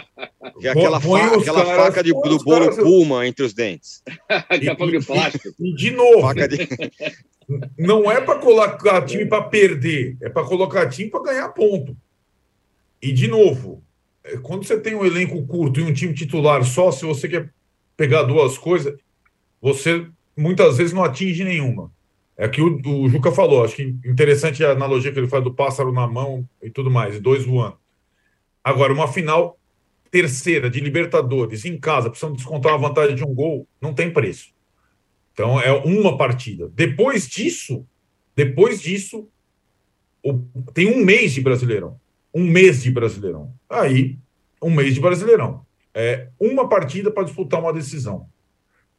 [0.60, 2.76] Que é aquela, fa aquela caras, faca de, do bolo caras...
[2.76, 4.04] Puma entre os dentes.
[4.28, 5.50] Aquela de plástico.
[5.60, 6.34] E, de novo.
[6.34, 6.68] De...
[7.78, 11.96] Não é para colocar time para perder, é para colocar time para ganhar ponto.
[13.02, 13.84] E, de novo,
[14.24, 17.50] é, quando você tem um elenco curto e um time titular só, se você quer
[17.96, 18.98] pegar duas coisas,
[19.62, 20.06] você
[20.36, 21.92] muitas vezes não atinge nenhuma.
[22.38, 25.54] É que o, o Juca falou, acho que interessante a analogia que ele faz do
[25.54, 27.78] pássaro na mão e tudo mais, dois voando.
[28.64, 29.58] Agora, uma final
[30.12, 34.54] terceira de Libertadores em casa, precisando descontar a vantagem de um gol, não tem preço.
[35.34, 36.72] Então é uma partida.
[36.74, 37.86] Depois disso,
[38.36, 39.28] depois disso,
[40.74, 42.00] tem um mês de Brasileirão.
[42.34, 43.54] Um mês de Brasileirão.
[43.70, 44.18] Aí,
[44.62, 45.66] um mês de Brasileirão.
[45.94, 48.28] É uma partida para disputar uma decisão.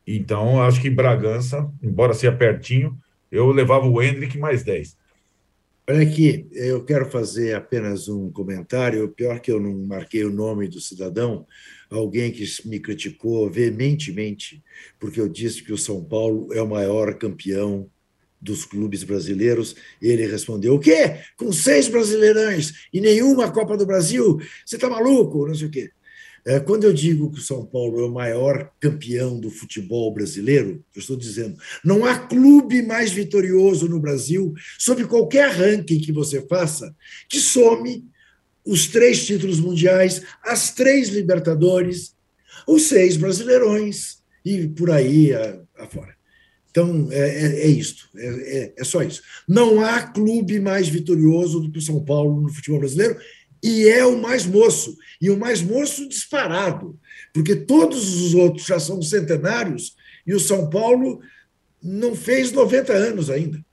[0.07, 2.97] Então, acho que Bragança, embora seja pertinho,
[3.31, 4.97] eu levava o Hendrick mais 10.
[5.89, 9.09] Olha aqui, eu quero fazer apenas um comentário.
[9.09, 11.47] Pior que eu não marquei o nome do cidadão,
[11.89, 14.65] alguém que me criticou veementemente,
[14.99, 17.89] porque eu disse que o São Paulo é o maior campeão
[18.41, 19.77] dos clubes brasileiros.
[20.03, 21.21] Ele respondeu: O quê?
[21.37, 24.39] Com seis brasileirões e nenhuma Copa do Brasil?
[24.65, 25.47] Você está maluco?
[25.47, 25.91] Não sei o quê.
[26.47, 30.85] É, quando eu digo que o São Paulo é o maior campeão do futebol brasileiro,
[30.95, 36.41] eu estou dizendo, não há clube mais vitorioso no Brasil, sob qualquer ranking que você
[36.47, 36.95] faça,
[37.29, 38.05] que some
[38.65, 42.15] os três títulos mundiais, as três Libertadores,
[42.67, 45.33] os seis Brasileirões e por aí
[45.77, 46.17] afora.
[46.77, 49.23] Então, é, é, é isto, é, é, é, só isso.
[49.49, 53.19] Não há clube mais vitorioso do que o São Paulo no futebol brasileiro,
[53.63, 56.99] e é o mais moço, e o mais moço disparado,
[57.33, 59.97] porque todos os outros já são centenários,
[60.27, 61.21] e o São Paulo
[61.83, 63.65] não fez 90 anos ainda.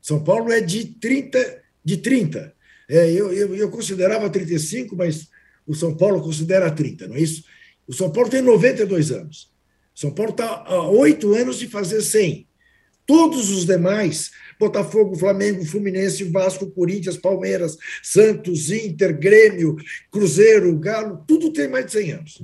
[0.00, 2.52] São Paulo é de 30, de 30.
[2.88, 5.28] É, eu, eu, eu considerava 35, mas
[5.66, 7.44] o São Paulo considera 30, não é isso?
[7.86, 9.52] O São Paulo tem 92 anos.
[9.94, 12.48] São Paulo está há oito anos de fazer 100.
[13.10, 19.74] Todos os demais, Botafogo, Flamengo, Fluminense, Vasco, Corinthians, Palmeiras, Santos, Inter, Grêmio,
[20.12, 22.42] Cruzeiro, Galo, tudo tem mais de 100 anos.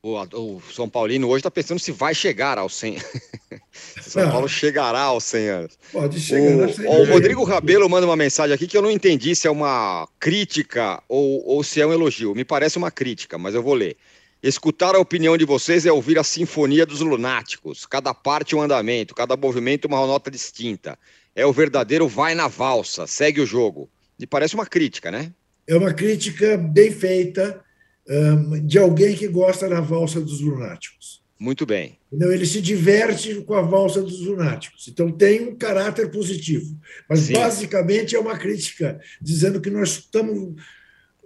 [0.00, 2.98] O, o São Paulino hoje está pensando se vai chegar aos 100.
[4.00, 5.78] São Paulo chegará aos 100 anos.
[5.90, 6.68] Pode chegar.
[6.86, 10.06] O, o Rodrigo Rabelo manda uma mensagem aqui que eu não entendi se é uma
[10.20, 12.32] crítica ou, ou se é um elogio.
[12.32, 13.96] Me parece uma crítica, mas eu vou ler.
[14.44, 17.86] Escutar a opinião de vocês é ouvir a sinfonia dos lunáticos.
[17.86, 20.98] Cada parte um andamento, cada movimento uma nota distinta.
[21.34, 23.88] É o verdadeiro vai na valsa, segue o jogo.
[24.20, 25.32] E parece uma crítica, né?
[25.66, 27.64] É uma crítica bem feita
[28.06, 31.22] um, de alguém que gosta da valsa dos lunáticos.
[31.40, 31.98] Muito bem.
[32.12, 34.88] Então, ele se diverte com a valsa dos lunáticos.
[34.88, 36.78] Então, tem um caráter positivo.
[37.08, 37.32] Mas, Sim.
[37.32, 40.60] basicamente, é uma crítica, dizendo que nós estamos,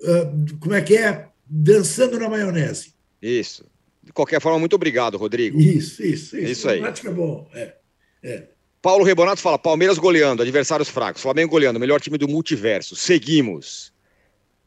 [0.04, 1.26] uh, como é que é?
[1.44, 2.96] Dançando na maionese.
[3.20, 3.64] Isso.
[4.02, 5.60] De qualquer forma, muito obrigado, Rodrigo.
[5.60, 6.50] Isso, isso, isso.
[6.50, 6.80] Isso aí.
[6.80, 7.48] é bom.
[7.52, 7.74] É,
[8.22, 8.48] é.
[8.80, 11.22] Paulo Rebonato fala: Palmeiras goleando, adversários fracos.
[11.22, 12.96] Flamengo goleando, melhor time do multiverso.
[12.96, 13.92] Seguimos.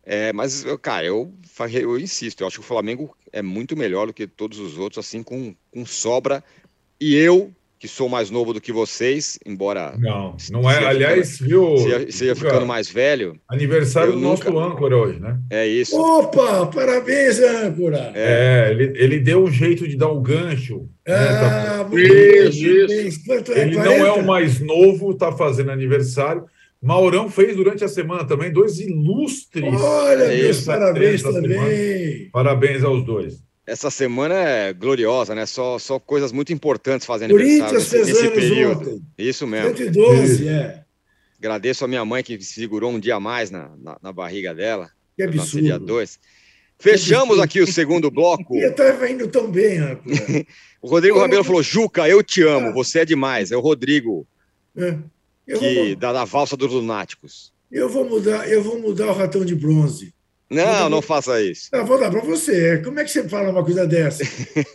[0.03, 1.33] É, mas, cara, eu,
[1.73, 5.05] eu insisto, eu acho que o Flamengo é muito melhor do que todos os outros,
[5.05, 6.43] assim, com, com sobra.
[6.99, 9.95] E eu que sou mais novo do que vocês, embora.
[9.97, 10.85] Não, não é.
[10.85, 11.77] Aliás, viu.
[12.11, 13.35] Seja, ficando mais velho.
[13.49, 14.51] Aniversário do nunca...
[14.51, 15.39] nosso âncora hoje, né?
[15.49, 15.99] É isso.
[15.99, 18.11] Opa, parabéns, âncora!
[18.13, 20.87] É, é ele, ele deu um jeito de dar um gancho.
[21.07, 21.15] Né?
[21.15, 21.89] Ah, né?
[21.89, 21.99] tá...
[21.99, 23.25] isso, isso.
[23.25, 23.61] Quanto é?
[23.61, 23.97] Ele 40?
[23.97, 26.45] não é o mais novo, está fazendo aniversário.
[26.79, 29.73] Maurão fez durante a semana também dois ilustres.
[29.73, 31.51] Olha, meus parabéns também.
[31.51, 32.29] Semana.
[32.31, 35.45] Parabéns aos dois essa semana é gloriosa, né?
[35.45, 38.95] Só, só coisas muito importantes fazendo aniversário nesse, nesse período.
[38.95, 39.01] Ontem.
[39.17, 39.77] Isso mesmo.
[39.77, 40.83] 112, é.
[41.37, 44.89] Agradeço a minha mãe que segurou um dia mais na, na, na barriga dela.
[45.15, 45.63] Que absurdo.
[45.63, 46.19] Dia 2.
[46.79, 48.57] Fechamos aqui o segundo bloco.
[48.59, 49.79] Eu estava indo tão bem,
[50.81, 52.71] O Rodrigo eu Rabelo falou: Juca, eu te amo, ah.
[52.71, 53.51] você é demais.
[53.51, 54.25] É o Rodrigo.
[54.75, 54.97] É.
[55.45, 55.95] Que, vou...
[55.95, 57.53] da, da valsa dos lunáticos.
[57.71, 60.11] Eu vou mudar, eu vou mudar o ratão de bronze.
[60.51, 61.69] Não, não faça isso.
[61.71, 62.79] Não, vou dar para você.
[62.83, 64.21] Como é que você fala uma coisa dessa?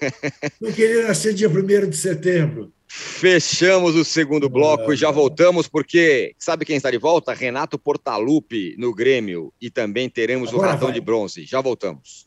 [0.59, 2.73] não queria nascer dia 1 de setembro.
[2.89, 7.35] Fechamos o segundo bloco ah, e já voltamos, porque sabe quem está de volta?
[7.35, 9.53] Renato Portaluppi no Grêmio.
[9.61, 10.95] E também teremos Agora o ratão vai.
[10.95, 11.45] de bronze.
[11.45, 12.27] Já voltamos.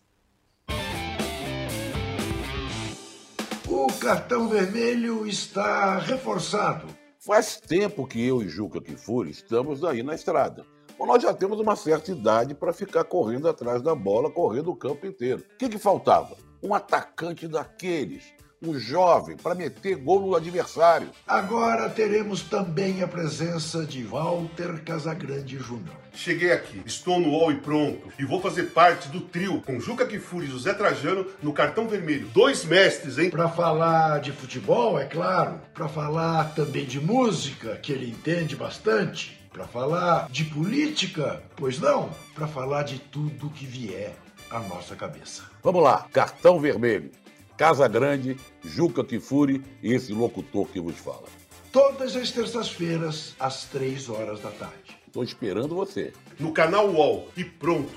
[3.67, 6.85] O cartão vermelho está reforçado.
[7.19, 10.65] Faz tempo que eu e Juca Kifuri estamos aí na estrada.
[10.99, 14.75] Bom, nós já temos uma certa idade para ficar correndo atrás da bola, correndo o
[14.75, 15.45] campo inteiro.
[15.53, 16.35] O que, que faltava?
[16.61, 21.09] Um atacante daqueles, um jovem, para meter gol no adversário.
[21.25, 25.95] Agora teremos também a presença de Walter Casagrande Júnior.
[26.11, 30.05] Cheguei aqui, estou no UOL e pronto, e vou fazer parte do trio com Juca
[30.05, 32.27] Kifuri e José Trajano no cartão vermelho.
[32.33, 33.29] Dois mestres, hein?
[33.29, 39.38] Para falar de futebol, é claro, para falar também de música, que ele entende bastante
[39.59, 41.43] para falar de política?
[41.57, 44.15] Pois não, para falar de tudo que vier
[44.49, 45.43] à nossa cabeça.
[45.61, 47.11] Vamos lá, cartão vermelho.
[47.57, 51.25] Casa Grande, Juca Kifuri e esse locutor que vos fala.
[51.73, 54.97] Todas as terças-feiras, às três horas da tarde.
[55.05, 56.13] Estou esperando você.
[56.39, 57.91] No canal UOL e pronto.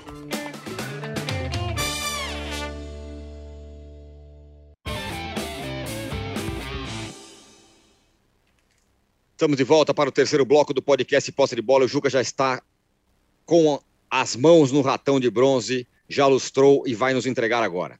[9.43, 11.83] Estamos de volta para o terceiro bloco do podcast Posse de Bola.
[11.83, 12.63] O Juca já está
[13.45, 13.77] com
[14.09, 17.99] as mãos no ratão de bronze, já lustrou e vai nos entregar agora.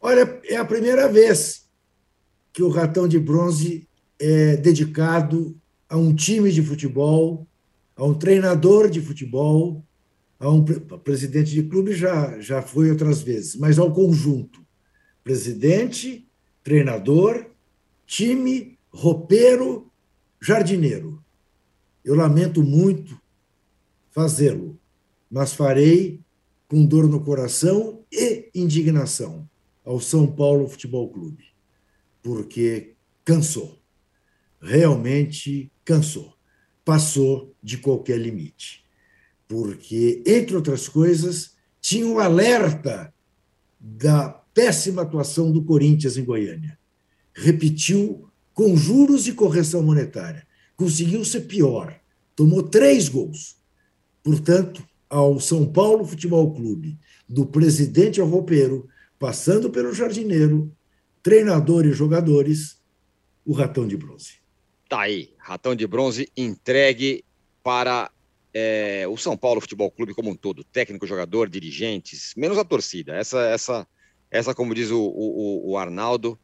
[0.00, 1.68] Olha, é a primeira vez
[2.54, 3.86] que o ratão de bronze
[4.18, 5.54] é dedicado
[5.86, 7.46] a um time de futebol,
[7.94, 9.84] a um treinador de futebol,
[10.40, 14.64] a um presidente de clube já, já foi outras vezes, mas ao conjunto.
[15.22, 16.26] Presidente,
[16.64, 17.44] treinador,
[18.06, 19.87] time Ropeiro,
[20.40, 21.22] jardineiro.
[22.04, 23.20] Eu lamento muito
[24.10, 24.78] fazê-lo,
[25.30, 26.20] mas farei
[26.66, 29.48] com dor no coração e indignação
[29.84, 31.44] ao São Paulo Futebol Clube,
[32.22, 33.78] porque cansou.
[34.60, 36.34] Realmente cansou.
[36.84, 38.84] Passou de qualquer limite.
[39.46, 43.12] Porque, entre outras coisas, tinha um alerta
[43.80, 46.78] da péssima atuação do Corinthians em Goiânia.
[47.32, 48.27] Repetiu
[48.58, 50.44] com juros e correção monetária.
[50.76, 51.96] Conseguiu ser pior.
[52.34, 53.56] Tomou três gols.
[54.20, 56.98] Portanto, ao São Paulo Futebol Clube,
[57.28, 60.76] do presidente ao roupeiro, passando pelo jardineiro,
[61.22, 62.82] treinador e jogadores,
[63.46, 64.40] o ratão de bronze.
[64.88, 67.24] Tá aí, ratão de bronze entregue
[67.62, 68.10] para
[68.52, 73.14] é, o São Paulo Futebol Clube como um todo, técnico, jogador, dirigentes, menos a torcida.
[73.14, 73.86] Essa, essa,
[74.28, 76.36] essa como diz o, o, o Arnaldo,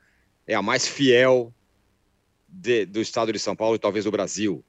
[0.47, 1.53] é a mais fiel
[2.55, 4.65] de, do estado de São Paulo e talvez do Brasil.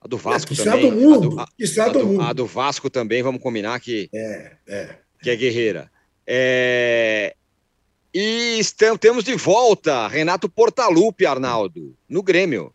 [0.00, 0.90] A do Vasco é, também.
[0.90, 2.22] Do mundo, a, do, a, a, do, mundo.
[2.22, 4.98] a do Vasco também, vamos combinar que é, é.
[5.20, 5.90] que é guerreira.
[6.26, 7.34] É...
[8.12, 12.72] E estamos, temos de volta Renato Portaluppi, Arnaldo, no Grêmio.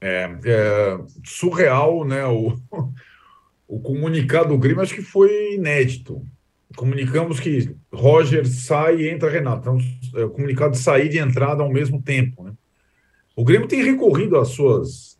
[0.00, 2.24] É, é, surreal, né?
[2.26, 2.56] O,
[3.66, 6.24] o comunicado do Grêmio acho que foi inédito.
[6.76, 9.60] Comunicamos que Roger sai e entra Renato.
[9.60, 9.78] Então,
[10.20, 12.44] é, o comunicado de saída e entrada ao mesmo tempo.
[12.44, 12.52] Né?
[13.38, 15.16] O Grêmio tem recorrido às suas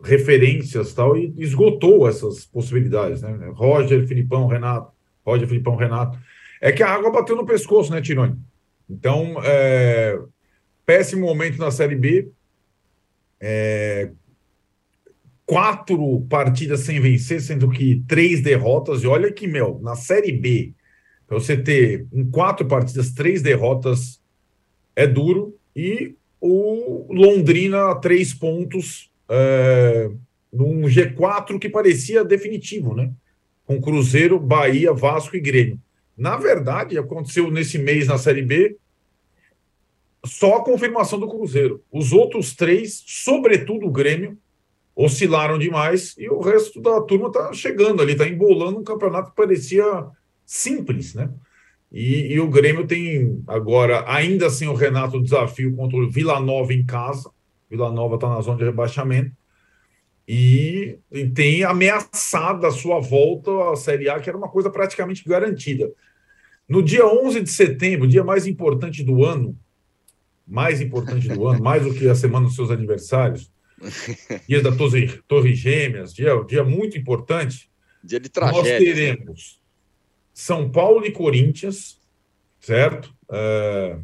[0.00, 3.20] referências tal e esgotou essas possibilidades.
[3.20, 3.50] Né?
[3.52, 4.92] Roger, Filipão, Renato.
[5.26, 6.16] Roger, Filipão, Renato.
[6.60, 8.38] É que a água bateu no pescoço, né, Tironi?
[8.88, 10.20] Então, é,
[10.86, 12.30] péssimo momento na Série B,
[13.40, 14.12] é,
[15.44, 19.02] quatro partidas sem vencer, sendo que três derrotas.
[19.02, 20.74] E olha que, meu, na Série B,
[21.28, 24.22] você ter em quatro partidas, três derrotas
[24.94, 25.58] é duro.
[25.74, 26.14] E
[26.44, 30.10] o Londrina, três pontos, é,
[30.52, 33.12] num G4 que parecia definitivo, né?
[33.64, 35.80] Com Cruzeiro, Bahia, Vasco e Grêmio.
[36.18, 38.76] Na verdade, aconteceu nesse mês na Série B
[40.26, 41.82] só a confirmação do Cruzeiro.
[41.92, 44.36] Os outros três, sobretudo o Grêmio,
[44.96, 49.36] oscilaram demais e o resto da turma está chegando ali, está embolando um campeonato que
[49.36, 49.84] parecia
[50.44, 51.30] simples, né?
[51.92, 56.72] E, e, o Grêmio tem agora, ainda assim, o Renato desafio contra o Vila Nova
[56.72, 57.30] em casa.
[57.68, 59.36] Vila Nova está na zona de rebaixamento.
[60.26, 65.22] E, e, tem ameaçado a sua volta à Série A, que era uma coisa praticamente
[65.28, 65.92] garantida.
[66.66, 69.58] No dia 11 de setembro, dia mais importante do ano,
[70.48, 73.52] mais importante do ano, mais do que a semana dos seus aniversários,
[74.48, 77.70] dia da Torre, Torre Gêmeas, dia, dia muito importante.
[78.02, 78.72] Dia de tragédia.
[78.72, 79.61] Nós teremos
[80.32, 82.00] São Paulo e Corinthians,
[82.60, 83.14] certo?
[83.30, 83.96] É,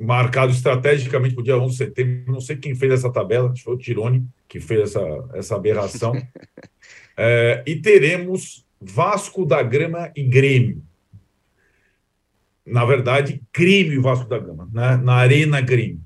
[0.00, 2.32] marcado estrategicamente para o dia 11 de setembro.
[2.32, 5.00] Não sei quem fez essa tabela, acho que foi o Tirone que fez essa,
[5.34, 6.12] essa aberração.
[7.14, 10.82] É, e teremos Vasco da Grama e Grêmio
[12.64, 14.96] na verdade, Grêmio e Vasco da Gama, né?
[14.96, 16.00] na Arena Grêmio.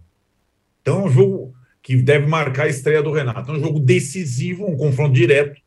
[0.80, 3.52] Então, é um jogo que deve marcar a estreia do Renato.
[3.52, 5.60] É um jogo decisivo, um confronto direto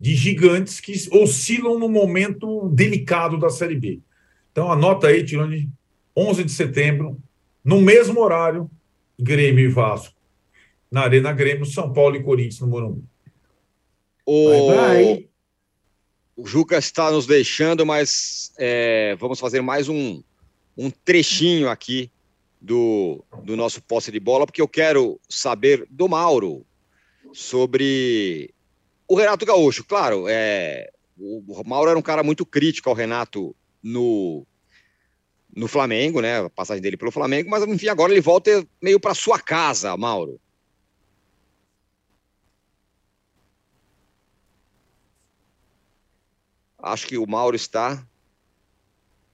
[0.00, 4.00] de gigantes que oscilam no momento delicado da Série B.
[4.52, 5.70] Então, anota aí, Tirone,
[6.16, 7.20] 11 de setembro,
[7.64, 8.70] no mesmo horário,
[9.18, 10.14] Grêmio e Vasco.
[10.90, 13.04] Na Arena Grêmio, São Paulo e Corinthians no Morumbi.
[14.24, 14.68] O...
[14.68, 15.28] Vai, vai.
[16.36, 20.22] O Juca está nos deixando, mas é, vamos fazer mais um,
[20.76, 22.12] um trechinho aqui
[22.60, 26.64] do, do nosso posse de bola, porque eu quero saber do Mauro
[27.32, 28.54] sobre
[29.08, 29.84] o Renato Gaúcho.
[29.84, 34.46] Claro, é, o Mauro era um cara muito crítico ao Renato no,
[35.54, 36.44] no Flamengo, né?
[36.44, 40.38] A passagem dele pelo Flamengo, mas enfim, agora ele volta meio para sua casa, Mauro.
[46.80, 48.06] Acho que o Mauro está.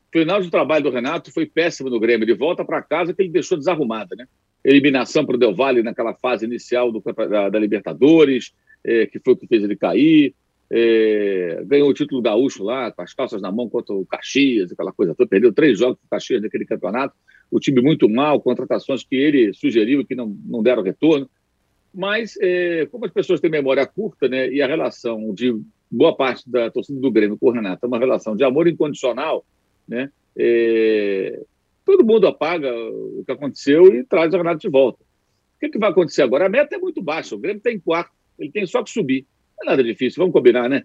[0.08, 2.24] O final de trabalho do Renato foi péssimo no Grêmio.
[2.24, 4.26] Ele volta para casa que ele deixou desarrumada, né?
[4.64, 8.54] Eliminação para o Del Valle naquela fase inicial do, da, da Libertadores,
[8.84, 10.34] é, que foi o que fez ele cair.
[10.70, 14.92] É, ganhou o título gaúcho lá, com as calças na mão contra o Caxias, aquela
[14.92, 15.28] coisa toda.
[15.28, 17.14] Perdeu três jogos com o Caxias naquele campeonato.
[17.50, 21.28] O time muito mal, contratações que ele sugeriu que não, não deram retorno.
[21.94, 25.54] Mas, é, como as pessoas têm memória curta, né, e a relação de
[25.88, 29.44] boa parte da torcida do Grêmio com o Renato é uma relação de amor incondicional,
[29.86, 30.10] né?
[30.36, 31.40] É,
[31.84, 35.04] todo mundo apaga o que aconteceu e traz o Renato de volta.
[35.56, 36.46] O que, que vai acontecer agora?
[36.46, 39.26] A meta é muito baixa, o Grêmio tem quarto, ele tem só que subir.
[39.58, 40.84] Não é nada difícil, vamos combinar, né?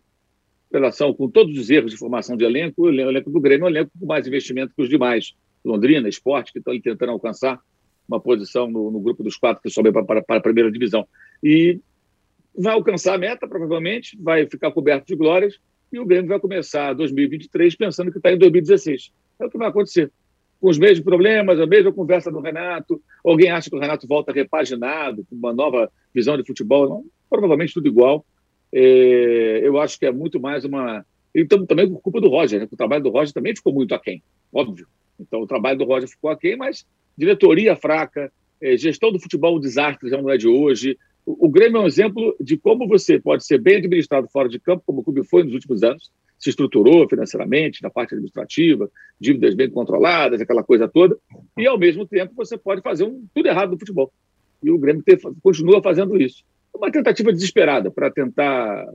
[0.72, 3.68] Em relação com todos os erros de formação de elenco, o elenco do Grêmio é
[3.68, 5.34] um elenco com mais investimento que os demais.
[5.66, 7.60] Londrina, Esporte, que estão tentando alcançar
[8.08, 11.08] uma posição no, no grupo dos quatro que sobem para, para a primeira divisão.
[11.44, 11.80] E
[12.58, 15.60] vai alcançar a meta, provavelmente, vai ficar coberto de glórias,
[15.92, 19.12] e o Grêmio vai começar 2023 pensando que está em 2016.
[19.40, 20.12] É o que vai acontecer.
[20.60, 23.02] Com os mesmos problemas, a mesma conversa do Renato.
[23.24, 26.90] Alguém acha que o Renato volta repaginado, com uma nova visão de futebol?
[26.90, 28.26] Não, provavelmente tudo igual.
[28.72, 31.06] É, eu acho que é muito mais uma.
[31.34, 32.68] Então, também por culpa do Roger, né?
[32.70, 34.22] o trabalho do Roger também ficou muito aquém,
[34.52, 34.88] óbvio.
[35.20, 36.86] Então, o trabalho do Roger ficou aquém, mas
[37.18, 40.98] diretoria fraca, é, gestão do futebol um desastre, já não é de hoje.
[41.26, 44.60] O, o Grêmio é um exemplo de como você pode ser bem administrado fora de
[44.60, 49.54] campo, como o clube foi nos últimos anos, se estruturou financeiramente, na parte administrativa, dívidas
[49.54, 51.18] bem controladas, aquela coisa toda,
[51.58, 54.12] e ao mesmo tempo você pode fazer um, tudo errado no futebol.
[54.64, 55.04] E o Grêmio
[55.42, 56.44] continua fazendo isso.
[56.74, 58.86] Uma tentativa desesperada para tentar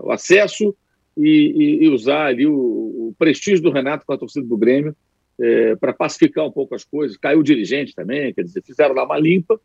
[0.00, 0.74] o acesso
[1.16, 4.96] e, e, e usar ali o, o, prestígio do Renato com a torcida do Grêmio
[5.40, 7.16] é, para pacificar um pouco as coisas.
[7.16, 9.60] Caiu o dirigente também, quer dizer, fizeram lá uma limpa,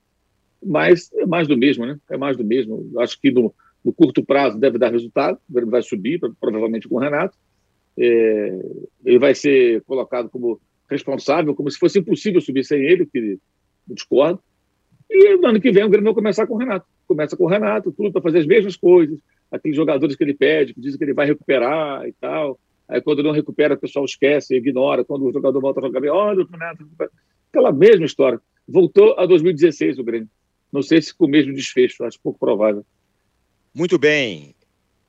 [0.64, 1.98] mas é mais do mesmo, né?
[2.10, 2.92] É mais do mesmo.
[3.00, 3.54] Acho que no,
[3.84, 7.38] no curto prazo deve dar resultado, vai subir, provavelmente com o Renato.
[7.98, 8.60] É,
[9.06, 10.60] ele vai ser colocado como
[10.90, 13.40] responsável, como se fosse impossível subir sem ele, que
[13.88, 14.42] discordo.
[15.10, 16.86] E no ano que vem o Grêmio vai começar com o Renato.
[17.08, 19.20] Começa com o Renato, tudo para fazer as mesmas coisas,
[19.52, 22.60] aqueles jogadores que ele pede, que dizem que ele vai recuperar e tal.
[22.88, 25.04] Aí quando não recupera, o pessoal esquece, ignora.
[25.04, 26.88] Quando o jogador volta a jogar bem, olha o Renato.
[27.50, 28.40] Aquela mesma história.
[28.68, 30.30] Voltou a 2016 o Grêmio.
[30.72, 32.86] Não sei se com o mesmo desfecho, acho pouco provável.
[33.74, 34.54] Muito bem.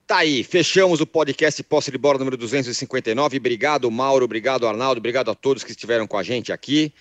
[0.07, 3.37] Tá aí, fechamos o podcast Posse de Bola número 259.
[3.37, 6.93] Obrigado, Mauro, obrigado, Arnaldo, obrigado a todos que estiveram com a gente aqui.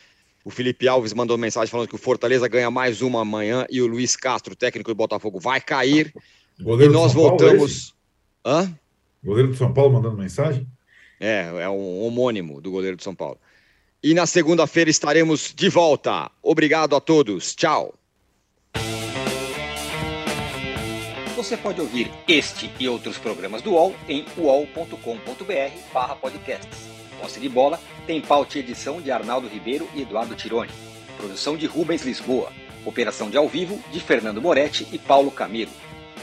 [0.47, 3.85] O Felipe Alves mandou mensagem falando que o Fortaleza ganha mais uma amanhã e o
[3.85, 6.13] Luiz Castro, técnico do Botafogo, vai cair.
[6.57, 7.93] Goleiro e nós voltamos.
[8.41, 8.79] Paulo, é Hã?
[9.21, 10.65] Goleiro do São Paulo mandando mensagem?
[11.19, 13.37] É, é um homônimo do goleiro do São Paulo.
[14.01, 16.31] E na segunda-feira estaremos de volta.
[16.41, 17.53] Obrigado a todos.
[17.53, 17.93] Tchau.
[21.35, 26.96] Você pode ouvir este e outros programas do UOL em uol.com.br podcasts.
[27.19, 30.71] Posse de bola tem pauta e edição de Arnaldo Ribeiro e Eduardo Tironi.
[31.17, 32.51] Produção de Rubens Lisboa.
[32.85, 35.71] Operação de ao vivo de Fernando Moretti e Paulo Camilo.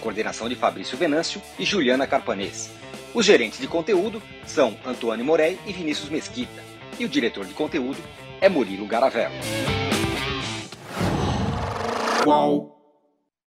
[0.00, 2.70] Coordenação de Fabrício Venâncio e Juliana Carpanês.
[3.12, 6.62] Os gerentes de conteúdo são Antônio Morei e Vinícius Mesquita.
[6.98, 7.98] E o diretor de conteúdo
[8.40, 9.34] é Murilo Garavello.
[12.26, 12.73] Uau.